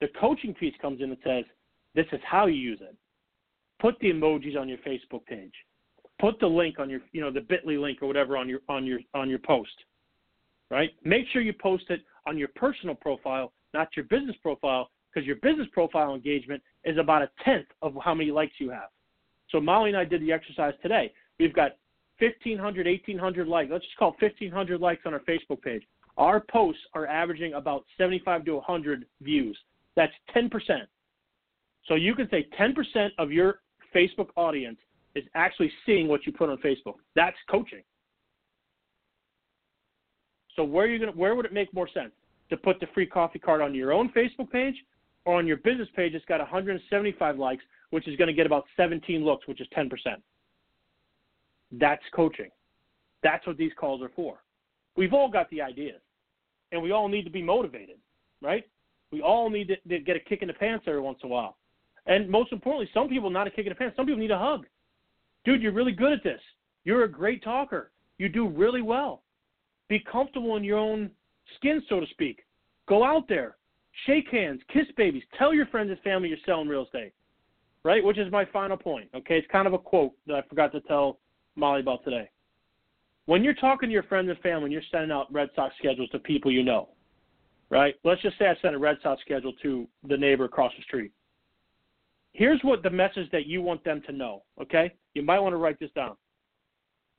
The 0.00 0.08
coaching 0.20 0.54
piece 0.54 0.74
comes 0.80 1.00
in 1.00 1.10
and 1.10 1.18
says, 1.24 1.44
this 1.94 2.06
is 2.12 2.20
how 2.24 2.46
you 2.46 2.54
use 2.54 2.78
it. 2.80 2.94
Put 3.80 3.98
the 4.00 4.12
emojis 4.12 4.56
on 4.56 4.68
your 4.68 4.78
Facebook 4.78 5.24
page. 5.26 5.52
Put 6.20 6.38
the 6.40 6.46
link 6.46 6.78
on 6.78 6.90
your, 6.90 7.00
you 7.12 7.20
know, 7.20 7.30
the 7.30 7.40
Bitly 7.40 7.80
link 7.80 7.98
or 8.02 8.06
whatever 8.06 8.36
on 8.36 8.48
your 8.48 8.60
on 8.68 8.84
your 8.84 8.98
on 9.14 9.28
your 9.30 9.38
post. 9.38 9.70
Right? 10.70 10.90
Make 11.02 11.24
sure 11.32 11.40
you 11.40 11.52
post 11.52 11.84
it 11.88 12.00
on 12.26 12.36
your 12.36 12.48
personal 12.48 12.94
profile, 12.94 13.52
not 13.72 13.88
your 13.96 14.04
business 14.04 14.36
profile, 14.42 14.90
because 15.12 15.26
your 15.26 15.36
business 15.36 15.66
profile 15.72 16.14
engagement 16.14 16.62
is 16.84 16.98
about 16.98 17.22
a 17.22 17.30
tenth 17.44 17.66
of 17.80 17.94
how 18.02 18.14
many 18.14 18.30
likes 18.30 18.52
you 18.58 18.70
have. 18.70 18.90
So 19.50 19.60
Molly 19.60 19.90
and 19.90 19.96
I 19.96 20.04
did 20.04 20.20
the 20.20 20.32
exercise 20.32 20.74
today. 20.82 21.12
We've 21.38 21.54
got 21.54 21.72
1,500, 22.18 22.86
1,800 22.86 23.48
likes. 23.48 23.70
Let's 23.70 23.84
just 23.84 23.96
call 23.96 24.14
it 24.20 24.22
1,500 24.22 24.80
likes 24.80 25.02
on 25.06 25.14
our 25.14 25.20
Facebook 25.20 25.62
page. 25.62 25.82
Our 26.16 26.40
posts 26.50 26.82
are 26.94 27.06
averaging 27.06 27.54
about 27.54 27.84
75 27.96 28.44
to 28.46 28.54
100 28.56 29.06
views. 29.22 29.56
That's 29.96 30.12
10%. 30.36 30.50
So 31.86 31.94
you 31.94 32.14
can 32.14 32.28
say 32.28 32.46
10% 32.60 33.08
of 33.18 33.32
your 33.32 33.60
Facebook 33.94 34.28
audience 34.36 34.78
is 35.14 35.24
actually 35.34 35.70
seeing 35.86 36.08
what 36.08 36.26
you 36.26 36.32
put 36.32 36.50
on 36.50 36.58
Facebook. 36.58 36.96
That's 37.14 37.36
coaching. 37.50 37.82
So 40.58 40.64
where 40.64 40.86
are 40.86 40.88
you 40.88 40.98
going 40.98 41.16
where 41.16 41.36
would 41.36 41.46
it 41.46 41.52
make 41.52 41.72
more 41.72 41.88
sense 41.88 42.10
to 42.50 42.56
put 42.56 42.80
the 42.80 42.88
free 42.92 43.06
coffee 43.06 43.38
card 43.38 43.60
on 43.62 43.76
your 43.76 43.92
own 43.92 44.10
Facebook 44.10 44.50
page 44.50 44.74
or 45.24 45.36
on 45.36 45.46
your 45.46 45.58
business 45.58 45.86
page 45.94 46.14
it's 46.14 46.24
got 46.24 46.40
175 46.40 47.38
likes, 47.38 47.62
which 47.90 48.08
is 48.08 48.16
going 48.16 48.26
to 48.26 48.34
get 48.34 48.44
about 48.44 48.64
17 48.76 49.24
looks, 49.24 49.46
which 49.46 49.60
is 49.60 49.68
10%. 49.76 49.88
That's 51.70 52.02
coaching. 52.12 52.50
That's 53.22 53.46
what 53.46 53.56
these 53.56 53.70
calls 53.78 54.02
are 54.02 54.10
for. 54.16 54.42
We've 54.96 55.14
all 55.14 55.30
got 55.30 55.48
the 55.50 55.62
ideas, 55.62 56.00
and 56.72 56.82
we 56.82 56.90
all 56.90 57.06
need 57.06 57.22
to 57.22 57.30
be 57.30 57.42
motivated, 57.42 57.98
right? 58.42 58.64
We 59.12 59.22
all 59.22 59.50
need 59.50 59.68
to, 59.68 59.76
to 59.88 60.00
get 60.00 60.16
a 60.16 60.20
kick 60.20 60.42
in 60.42 60.48
the 60.48 60.54
pants 60.54 60.86
every 60.88 61.00
once 61.00 61.20
in 61.22 61.30
a 61.30 61.32
while. 61.32 61.56
And 62.06 62.28
most 62.28 62.50
importantly, 62.50 62.90
some 62.92 63.08
people 63.08 63.30
not 63.30 63.46
a 63.46 63.50
kick 63.50 63.66
in 63.66 63.68
the 63.68 63.76
pants. 63.76 63.96
Some 63.96 64.06
people 64.06 64.18
need 64.20 64.32
a 64.32 64.38
hug. 64.38 64.66
Dude, 65.44 65.62
you're 65.62 65.72
really 65.72 65.92
good 65.92 66.12
at 66.12 66.24
this. 66.24 66.40
You're 66.82 67.04
a 67.04 67.08
great 67.08 67.44
talker. 67.44 67.92
You 68.16 68.28
do 68.28 68.48
really 68.48 68.82
well. 68.82 69.22
Be 69.88 70.00
comfortable 70.00 70.56
in 70.56 70.64
your 70.64 70.78
own 70.78 71.10
skin, 71.56 71.82
so 71.88 72.00
to 72.00 72.06
speak. 72.08 72.44
Go 72.88 73.04
out 73.04 73.28
there, 73.28 73.56
shake 74.06 74.28
hands, 74.30 74.60
kiss 74.72 74.86
babies, 74.96 75.22
tell 75.38 75.54
your 75.54 75.66
friends 75.66 75.90
and 75.90 76.00
family 76.00 76.28
you're 76.28 76.38
selling 76.44 76.68
real 76.68 76.84
estate, 76.84 77.12
right? 77.84 78.04
Which 78.04 78.18
is 78.18 78.30
my 78.30 78.44
final 78.46 78.76
point. 78.76 79.08
Okay, 79.14 79.38
it's 79.38 79.48
kind 79.50 79.66
of 79.66 79.72
a 79.72 79.78
quote 79.78 80.12
that 80.26 80.36
I 80.36 80.42
forgot 80.42 80.72
to 80.72 80.80
tell 80.82 81.18
Molly 81.56 81.80
about 81.80 82.04
today. 82.04 82.30
When 83.26 83.44
you're 83.44 83.54
talking 83.54 83.88
to 83.88 83.92
your 83.92 84.04
friends 84.04 84.30
and 84.30 84.38
family, 84.38 84.64
and 84.64 84.72
you're 84.72 84.82
sending 84.90 85.10
out 85.10 85.32
Red 85.32 85.50
Sox 85.54 85.74
schedules 85.78 86.08
to 86.10 86.18
people 86.18 86.50
you 86.50 86.62
know, 86.62 86.88
right? 87.70 87.94
Let's 88.04 88.22
just 88.22 88.38
say 88.38 88.46
I 88.46 88.56
sent 88.62 88.74
a 88.74 88.78
Red 88.78 88.96
Sox 89.02 89.20
schedule 89.20 89.52
to 89.62 89.86
the 90.08 90.16
neighbor 90.16 90.44
across 90.44 90.72
the 90.76 90.82
street. 90.82 91.12
Here's 92.32 92.60
what 92.62 92.82
the 92.82 92.90
message 92.90 93.30
that 93.32 93.46
you 93.46 93.60
want 93.60 93.84
them 93.84 94.00
to 94.06 94.12
know, 94.12 94.44
okay? 94.62 94.92
You 95.14 95.22
might 95.22 95.40
want 95.40 95.52
to 95.52 95.58
write 95.58 95.78
this 95.80 95.90
down. 95.94 96.16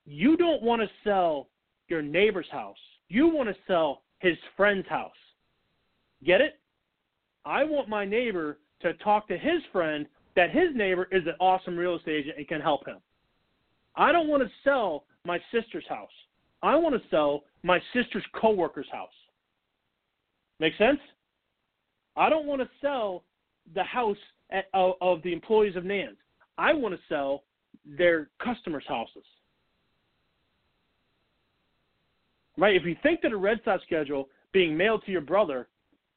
You 0.05 0.37
don't 0.37 0.63
want 0.63 0.81
to 0.81 0.87
sell 1.03 1.49
your 1.89 2.01
neighbor's 2.01 2.49
house. 2.51 2.77
You 3.07 3.27
want 3.27 3.49
to 3.49 3.55
sell 3.67 4.03
his 4.19 4.37
friend's 4.55 4.87
house. 4.87 5.11
Get 6.23 6.41
it? 6.41 6.59
I 7.45 7.63
want 7.63 7.89
my 7.89 8.05
neighbor 8.05 8.59
to 8.81 8.93
talk 8.95 9.27
to 9.27 9.37
his 9.37 9.61
friend 9.71 10.05
that 10.35 10.51
his 10.51 10.75
neighbor 10.75 11.07
is 11.11 11.25
an 11.25 11.33
awesome 11.39 11.77
real 11.77 11.95
estate 11.95 12.25
agent 12.25 12.37
and 12.37 12.47
can 12.47 12.61
help 12.61 12.85
him. 12.87 12.97
I 13.95 14.11
don't 14.11 14.27
want 14.27 14.43
to 14.43 14.49
sell 14.63 15.05
my 15.25 15.39
sister's 15.51 15.87
house. 15.87 16.09
I 16.61 16.75
want 16.75 16.95
to 16.95 17.09
sell 17.09 17.43
my 17.63 17.79
sister's 17.93 18.23
coworker's 18.39 18.89
house. 18.91 19.09
Make 20.59 20.73
sense? 20.77 20.99
I 22.15 22.29
don't 22.29 22.45
want 22.45 22.61
to 22.61 22.69
sell 22.81 23.23
the 23.73 23.83
house 23.83 24.17
at, 24.51 24.65
of, 24.73 24.93
of 25.01 25.21
the 25.23 25.33
employees 25.33 25.75
of 25.75 25.85
Nans. 25.85 26.17
I 26.57 26.73
want 26.73 26.93
to 26.93 27.01
sell 27.07 27.43
their 27.85 28.29
customers' 28.43 28.83
houses. 28.87 29.23
Right? 32.59 32.75
If 32.75 32.83
you 32.83 32.95
think 33.01 33.21
that 33.21 33.31
a 33.31 33.37
Red 33.37 33.61
Sox 33.63 33.81
schedule 33.83 34.27
being 34.51 34.75
mailed 34.75 35.03
to 35.05 35.11
your 35.11 35.21
brother 35.21 35.67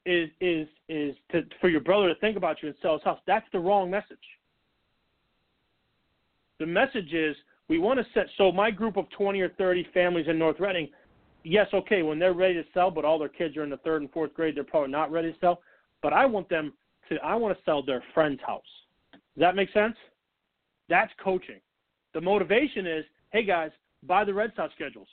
is 0.05 0.29
is 0.41 0.67
is 0.89 1.15
to, 1.31 1.43
for 1.61 1.69
your 1.69 1.79
brother 1.79 2.13
to 2.13 2.19
think 2.19 2.35
about 2.35 2.61
you 2.61 2.67
and 2.67 2.77
sell 2.81 2.93
his 2.93 3.03
house, 3.03 3.19
that's 3.25 3.45
the 3.53 3.59
wrong 3.59 3.89
message. 3.89 4.17
The 6.59 6.65
message 6.65 7.13
is 7.13 7.35
we 7.69 7.79
want 7.79 7.99
to 7.99 8.05
set 8.13 8.27
so 8.37 8.51
my 8.51 8.69
group 8.69 8.97
of 8.97 9.09
20 9.11 9.39
or 9.39 9.49
30 9.49 9.87
families 9.93 10.27
in 10.27 10.37
North 10.37 10.59
Reading, 10.59 10.89
yes, 11.43 11.67
okay, 11.73 12.01
when 12.03 12.19
they're 12.19 12.33
ready 12.33 12.55
to 12.55 12.63
sell, 12.73 12.91
but 12.91 13.05
all 13.05 13.17
their 13.17 13.29
kids 13.29 13.55
are 13.55 13.63
in 13.63 13.69
the 13.69 13.77
third 13.77 14.01
and 14.01 14.11
fourth 14.11 14.33
grade, 14.33 14.57
they're 14.57 14.65
probably 14.65 14.91
not 14.91 15.11
ready 15.11 15.31
to 15.31 15.39
sell. 15.39 15.61
But 16.01 16.11
I 16.11 16.25
want 16.25 16.49
them 16.49 16.73
to 17.07 17.15
I 17.23 17.35
want 17.35 17.57
to 17.57 17.63
sell 17.63 17.81
their 17.81 18.03
friend's 18.13 18.41
house. 18.45 18.61
Does 19.13 19.19
that 19.37 19.55
make 19.55 19.71
sense? 19.71 19.95
That's 20.89 21.11
coaching. 21.23 21.61
The 22.13 22.21
motivation 22.21 22.85
is, 22.85 23.05
hey 23.31 23.45
guys, 23.45 23.71
buy 24.05 24.25
the 24.25 24.33
Red 24.33 24.51
Sox 24.57 24.73
schedules. 24.75 25.07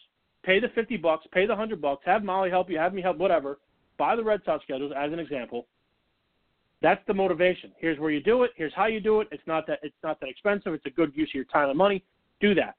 Pay 0.45 0.61
the 0.61 0.69
50 0.69 0.97
bucks, 0.97 1.27
pay 1.33 1.47
the 1.47 1.53
100 1.53 1.81
bucks, 1.81 2.03
have 2.07 2.25
Molly 2.25 2.51
help 2.51 2.71
you, 2.71 2.79
have 2.79 2.95
me 2.95 3.03
help, 3.03 3.19
whatever. 3.19 3.59
Buy 3.99 4.17
the 4.17 4.25
Red 4.25 4.41
Sox 4.45 4.65
schedules 4.65 4.93
as 4.97 5.13
an 5.13 5.19
example. 5.19 5.67
That's 6.83 7.03
the 7.07 7.13
motivation. 7.13 7.73
Here's 7.79 7.99
where 7.99 8.11
you 8.11 8.23
do 8.23 8.45
it. 8.45 8.53
Here's 8.57 8.73
how 8.75 8.87
you 8.87 9.01
do 9.01 9.21
it. 9.21 9.29
It's 9.31 9.47
not 9.47 9.67
that 9.67 9.81
it's 9.83 9.95
not 10.03 10.19
that 10.21 10.31
expensive. 10.31 10.73
It's 10.73 10.87
a 10.87 10.91
good 10.91 11.13
use 11.15 11.29
of 11.31 11.35
your 11.35 11.45
time 11.45 11.69
and 11.69 11.77
money 11.77 12.03
do 12.41 12.55
that. 12.55 12.77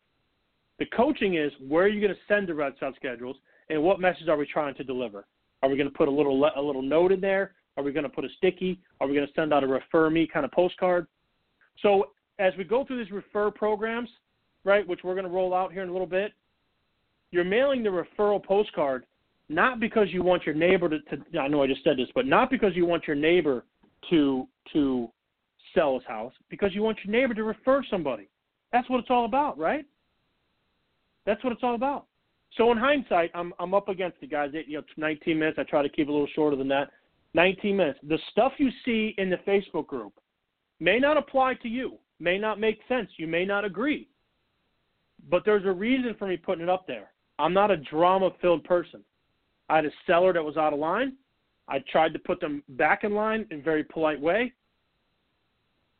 The 0.79 0.87
coaching 0.87 1.35
is 1.35 1.51
where 1.67 1.85
are 1.85 1.87
you 1.87 2.01
going 2.01 2.13
to 2.13 2.19
send 2.27 2.47
the 2.47 2.55
Red 2.55 2.73
Sox 2.79 2.95
schedules, 2.95 3.35
and 3.69 3.83
what 3.83 3.99
message 3.99 4.27
are 4.27 4.37
we 4.37 4.47
trying 4.47 4.73
to 4.75 4.83
deliver? 4.83 5.27
Are 5.61 5.69
we 5.69 5.77
going 5.77 5.89
to 5.89 5.95
put 5.95 6.07
a 6.07 6.11
little 6.11 6.43
a 6.55 6.61
little 6.61 6.81
note 6.81 7.11
in 7.11 7.21
there 7.21 7.53
Are 7.77 7.83
we 7.83 7.91
going 7.91 8.03
to 8.03 8.09
put 8.09 8.25
a 8.25 8.29
sticky? 8.37 8.79
Are 8.99 9.07
we 9.07 9.13
going 9.13 9.27
to 9.27 9.33
send 9.33 9.53
out 9.53 9.63
a 9.63 9.67
refer 9.67 10.09
me 10.09 10.27
kind 10.27 10.45
of 10.45 10.51
postcard? 10.51 11.05
So 11.83 12.09
as 12.39 12.53
we 12.57 12.63
go 12.63 12.83
through 12.83 13.03
these 13.03 13.11
refer 13.11 13.51
programs, 13.51 14.09
right, 14.63 14.87
which 14.87 15.01
we're 15.03 15.13
going 15.13 15.25
to 15.25 15.31
roll 15.31 15.53
out 15.53 15.71
here 15.71 15.83
in 15.83 15.89
a 15.89 15.91
little 15.91 16.07
bit, 16.07 16.33
you're 17.31 17.43
mailing 17.43 17.83
the 17.83 17.89
referral 17.89 18.43
postcard 18.43 19.05
not 19.51 19.79
because 19.79 20.07
you 20.11 20.23
want 20.23 20.45
your 20.45 20.55
neighbor 20.55 20.87
to, 20.87 20.99
to 20.99 21.39
I 21.39 21.47
know 21.47 21.61
I 21.61 21.67
just 21.67 21.83
said 21.83 21.97
this, 21.97 22.07
but 22.15 22.25
not 22.25 22.49
because 22.49 22.71
you 22.73 22.85
want 22.85 23.05
your 23.05 23.17
neighbor 23.17 23.65
to 24.09 24.47
to 24.73 25.09
sell 25.75 25.95
his 25.95 26.07
house, 26.07 26.33
because 26.49 26.73
you 26.73 26.81
want 26.81 26.97
your 27.03 27.11
neighbor 27.11 27.33
to 27.33 27.43
refer 27.43 27.83
somebody. 27.89 28.29
That's 28.71 28.89
what 28.89 28.99
it's 28.99 29.09
all 29.09 29.25
about, 29.25 29.57
right? 29.57 29.85
That's 31.25 31.43
what 31.43 31.53
it's 31.53 31.63
all 31.63 31.75
about. 31.75 32.05
So 32.57 32.71
in 32.71 32.77
hindsight, 32.77 33.31
I'm 33.33 33.53
I'm 33.59 33.73
up 33.73 33.89
against 33.89 34.19
the 34.21 34.27
guys. 34.27 34.51
You 34.53 34.77
know, 34.77 34.83
19 34.97 35.37
minutes. 35.37 35.57
I 35.59 35.63
try 35.63 35.81
to 35.81 35.89
keep 35.89 36.07
it 36.07 36.09
a 36.09 36.13
little 36.13 36.27
shorter 36.33 36.55
than 36.55 36.67
that. 36.69 36.89
19 37.33 37.75
minutes. 37.75 37.99
The 38.07 38.19
stuff 38.31 38.53
you 38.57 38.69
see 38.83 39.13
in 39.17 39.29
the 39.29 39.37
Facebook 39.47 39.87
group 39.87 40.13
may 40.79 40.99
not 40.99 41.17
apply 41.17 41.53
to 41.55 41.67
you, 41.67 41.97
may 42.19 42.37
not 42.37 42.59
make 42.59 42.79
sense. 42.87 43.09
You 43.17 43.27
may 43.27 43.45
not 43.45 43.63
agree. 43.63 44.07
But 45.29 45.43
there's 45.45 45.65
a 45.65 45.71
reason 45.71 46.15
for 46.17 46.27
me 46.27 46.37
putting 46.37 46.63
it 46.63 46.69
up 46.69 46.87
there. 46.87 47.11
I'm 47.41 47.53
not 47.53 47.71
a 47.71 47.77
drama 47.77 48.29
filled 48.41 48.63
person. 48.63 49.01
I 49.69 49.77
had 49.77 49.85
a 49.85 49.91
seller 50.05 50.31
that 50.33 50.43
was 50.43 50.57
out 50.57 50.73
of 50.73 50.79
line. 50.79 51.13
I 51.67 51.79
tried 51.91 52.13
to 52.13 52.19
put 52.19 52.39
them 52.39 52.63
back 52.69 53.03
in 53.03 53.13
line 53.13 53.47
in 53.51 53.59
a 53.59 53.63
very 53.63 53.83
polite 53.83 54.19
way. 54.19 54.53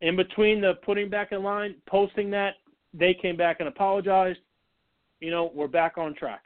In 0.01 0.15
between 0.15 0.61
the 0.61 0.73
putting 0.83 1.09
back 1.09 1.31
in 1.31 1.41
line, 1.41 1.75
posting 1.87 2.29
that, 2.31 2.55
they 2.93 3.13
came 3.13 3.37
back 3.37 3.57
and 3.59 3.69
apologized. 3.69 4.39
You 5.19 5.31
know, 5.31 5.51
we're 5.53 5.67
back 5.67 5.97
on 5.97 6.13
track. 6.15 6.45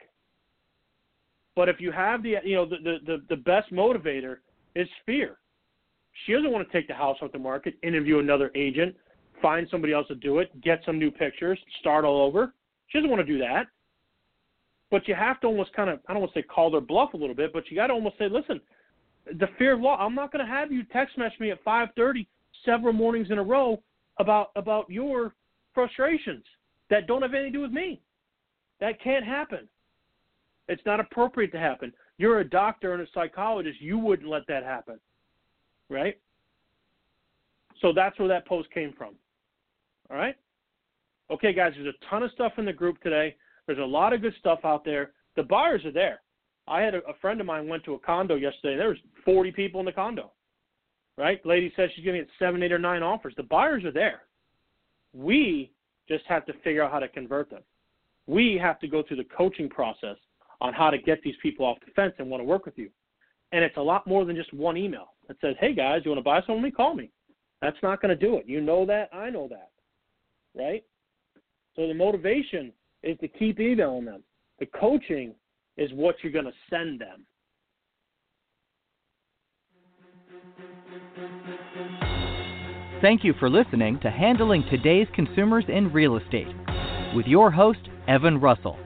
But 1.54 1.68
if 1.68 1.80
you 1.80 1.90
have 1.90 2.22
the, 2.22 2.36
you 2.44 2.54
know, 2.54 2.66
the, 2.66 2.98
the, 3.04 3.22
the 3.28 3.36
best 3.36 3.72
motivator 3.72 4.36
is 4.74 4.88
fear. 5.04 5.38
She 6.24 6.32
doesn't 6.32 6.52
want 6.52 6.66
to 6.66 6.72
take 6.72 6.86
the 6.86 6.94
house 6.94 7.16
off 7.20 7.32
the 7.32 7.38
market, 7.38 7.74
interview 7.82 8.18
another 8.18 8.50
agent, 8.54 8.94
find 9.42 9.66
somebody 9.70 9.92
else 9.92 10.06
to 10.08 10.14
do 10.14 10.38
it, 10.38 10.58
get 10.62 10.80
some 10.86 10.98
new 10.98 11.10
pictures, 11.10 11.58
start 11.80 12.04
all 12.04 12.26
over. 12.26 12.54
She 12.88 12.98
doesn't 12.98 13.10
want 13.10 13.26
to 13.26 13.32
do 13.32 13.38
that. 13.38 13.66
But 14.96 15.06
you 15.06 15.14
have 15.14 15.40
to 15.40 15.46
almost 15.46 15.74
kind 15.74 15.90
of, 15.90 16.00
I 16.08 16.14
don't 16.14 16.22
want 16.22 16.32
to 16.32 16.40
say 16.40 16.42
call 16.42 16.70
their 16.70 16.80
bluff 16.80 17.12
a 17.12 17.18
little 17.18 17.34
bit, 17.34 17.52
but 17.52 17.64
you 17.68 17.76
got 17.76 17.88
to 17.88 17.92
almost 17.92 18.16
say, 18.16 18.30
listen, 18.30 18.62
the 19.26 19.46
fear 19.58 19.74
of 19.74 19.80
law. 19.80 19.98
I'm 19.98 20.14
not 20.14 20.32
going 20.32 20.42
to 20.42 20.50
have 20.50 20.72
you 20.72 20.84
text 20.84 21.18
message 21.18 21.38
me 21.38 21.50
at 21.50 21.62
5:30 21.62 22.26
several 22.64 22.94
mornings 22.94 23.30
in 23.30 23.36
a 23.36 23.42
row 23.42 23.82
about 24.18 24.52
about 24.56 24.88
your 24.88 25.34
frustrations 25.74 26.44
that 26.88 27.06
don't 27.06 27.20
have 27.20 27.34
anything 27.34 27.52
to 27.52 27.58
do 27.58 27.62
with 27.62 27.72
me. 27.72 28.00
That 28.80 28.98
can't 29.02 29.22
happen. 29.22 29.68
It's 30.66 30.80
not 30.86 30.98
appropriate 30.98 31.52
to 31.52 31.58
happen. 31.58 31.92
You're 32.16 32.40
a 32.40 32.48
doctor 32.48 32.94
and 32.94 33.02
a 33.02 33.06
psychologist. 33.12 33.78
You 33.82 33.98
wouldn't 33.98 34.30
let 34.30 34.46
that 34.46 34.64
happen, 34.64 34.98
right? 35.90 36.18
So 37.82 37.92
that's 37.92 38.18
where 38.18 38.28
that 38.28 38.46
post 38.46 38.70
came 38.70 38.94
from. 38.96 39.14
All 40.10 40.16
right. 40.16 40.36
Okay, 41.30 41.52
guys. 41.52 41.74
There's 41.76 41.94
a 41.94 42.06
ton 42.08 42.22
of 42.22 42.30
stuff 42.30 42.52
in 42.56 42.64
the 42.64 42.72
group 42.72 42.98
today. 43.02 43.36
There's 43.66 43.78
a 43.78 43.82
lot 43.82 44.12
of 44.12 44.22
good 44.22 44.34
stuff 44.38 44.60
out 44.64 44.84
there. 44.84 45.12
The 45.34 45.42
buyers 45.42 45.84
are 45.84 45.92
there. 45.92 46.20
I 46.68 46.80
had 46.80 46.94
a, 46.94 46.98
a 46.98 47.14
friend 47.20 47.40
of 47.40 47.46
mine 47.46 47.68
went 47.68 47.84
to 47.84 47.94
a 47.94 47.98
condo 47.98 48.36
yesterday. 48.36 48.76
There 48.76 48.88
was 48.88 48.98
40 49.24 49.52
people 49.52 49.80
in 49.80 49.86
the 49.86 49.92
condo. 49.92 50.32
Right? 51.18 51.44
Lady 51.46 51.72
says 51.76 51.90
she's 51.94 52.04
going 52.04 52.18
to 52.18 52.24
get 52.24 52.30
seven, 52.38 52.62
eight, 52.62 52.72
or 52.72 52.78
nine 52.78 53.02
offers. 53.02 53.34
The 53.36 53.42
buyers 53.42 53.84
are 53.84 53.92
there. 53.92 54.22
We 55.14 55.72
just 56.08 56.24
have 56.26 56.44
to 56.46 56.52
figure 56.64 56.84
out 56.84 56.92
how 56.92 56.98
to 56.98 57.08
convert 57.08 57.50
them. 57.50 57.62
We 58.26 58.58
have 58.60 58.78
to 58.80 58.88
go 58.88 59.02
through 59.02 59.18
the 59.18 59.26
coaching 59.36 59.68
process 59.68 60.16
on 60.60 60.72
how 60.72 60.90
to 60.90 60.98
get 60.98 61.22
these 61.22 61.34
people 61.42 61.64
off 61.64 61.78
the 61.84 61.92
fence 61.92 62.14
and 62.18 62.28
want 62.28 62.40
to 62.40 62.44
work 62.44 62.66
with 62.66 62.76
you. 62.76 62.90
And 63.52 63.64
it's 63.64 63.76
a 63.76 63.82
lot 63.82 64.06
more 64.06 64.24
than 64.24 64.36
just 64.36 64.52
one 64.52 64.76
email 64.76 65.14
that 65.28 65.40
says, 65.40 65.54
"Hey 65.60 65.72
guys, 65.72 66.02
you 66.04 66.10
want 66.10 66.18
to 66.18 66.24
buy 66.24 66.40
something? 66.40 66.62
Me, 66.62 66.70
call 66.70 66.94
me." 66.94 67.10
That's 67.62 67.76
not 67.82 68.02
going 68.02 68.16
to 68.16 68.26
do 68.26 68.36
it. 68.36 68.46
You 68.46 68.60
know 68.60 68.84
that. 68.86 69.08
I 69.14 69.30
know 69.30 69.48
that. 69.48 69.70
Right? 70.54 70.84
So 71.74 71.86
the 71.86 71.94
motivation 71.94 72.72
is 73.06 73.18
to 73.20 73.28
keep 73.28 73.60
emailing 73.60 74.04
them. 74.04 74.22
The 74.58 74.66
coaching 74.66 75.34
is 75.76 75.90
what 75.92 76.16
you're 76.22 76.32
going 76.32 76.46
to 76.46 76.52
send 76.68 77.00
them. 77.00 77.24
Thank 83.02 83.24
you 83.24 83.34
for 83.38 83.48
listening 83.48 84.00
to 84.00 84.10
Handling 84.10 84.64
Today's 84.70 85.06
Consumers 85.14 85.64
in 85.68 85.92
Real 85.92 86.16
Estate 86.16 86.48
with 87.14 87.26
your 87.26 87.50
host, 87.50 87.78
Evan 88.08 88.40
Russell. 88.40 88.78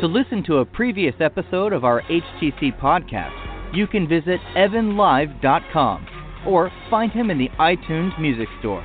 To 0.00 0.06
listen 0.06 0.42
to 0.44 0.58
a 0.58 0.64
previous 0.64 1.14
episode 1.20 1.72
of 1.72 1.84
our 1.84 2.02
HTC 2.02 2.80
podcast, 2.80 3.74
you 3.74 3.86
can 3.86 4.08
visit 4.08 4.40
evanlive.com 4.56 6.06
or 6.46 6.72
find 6.88 7.12
him 7.12 7.30
in 7.30 7.38
the 7.38 7.50
iTunes 7.58 8.18
Music 8.18 8.48
Store. 8.60 8.84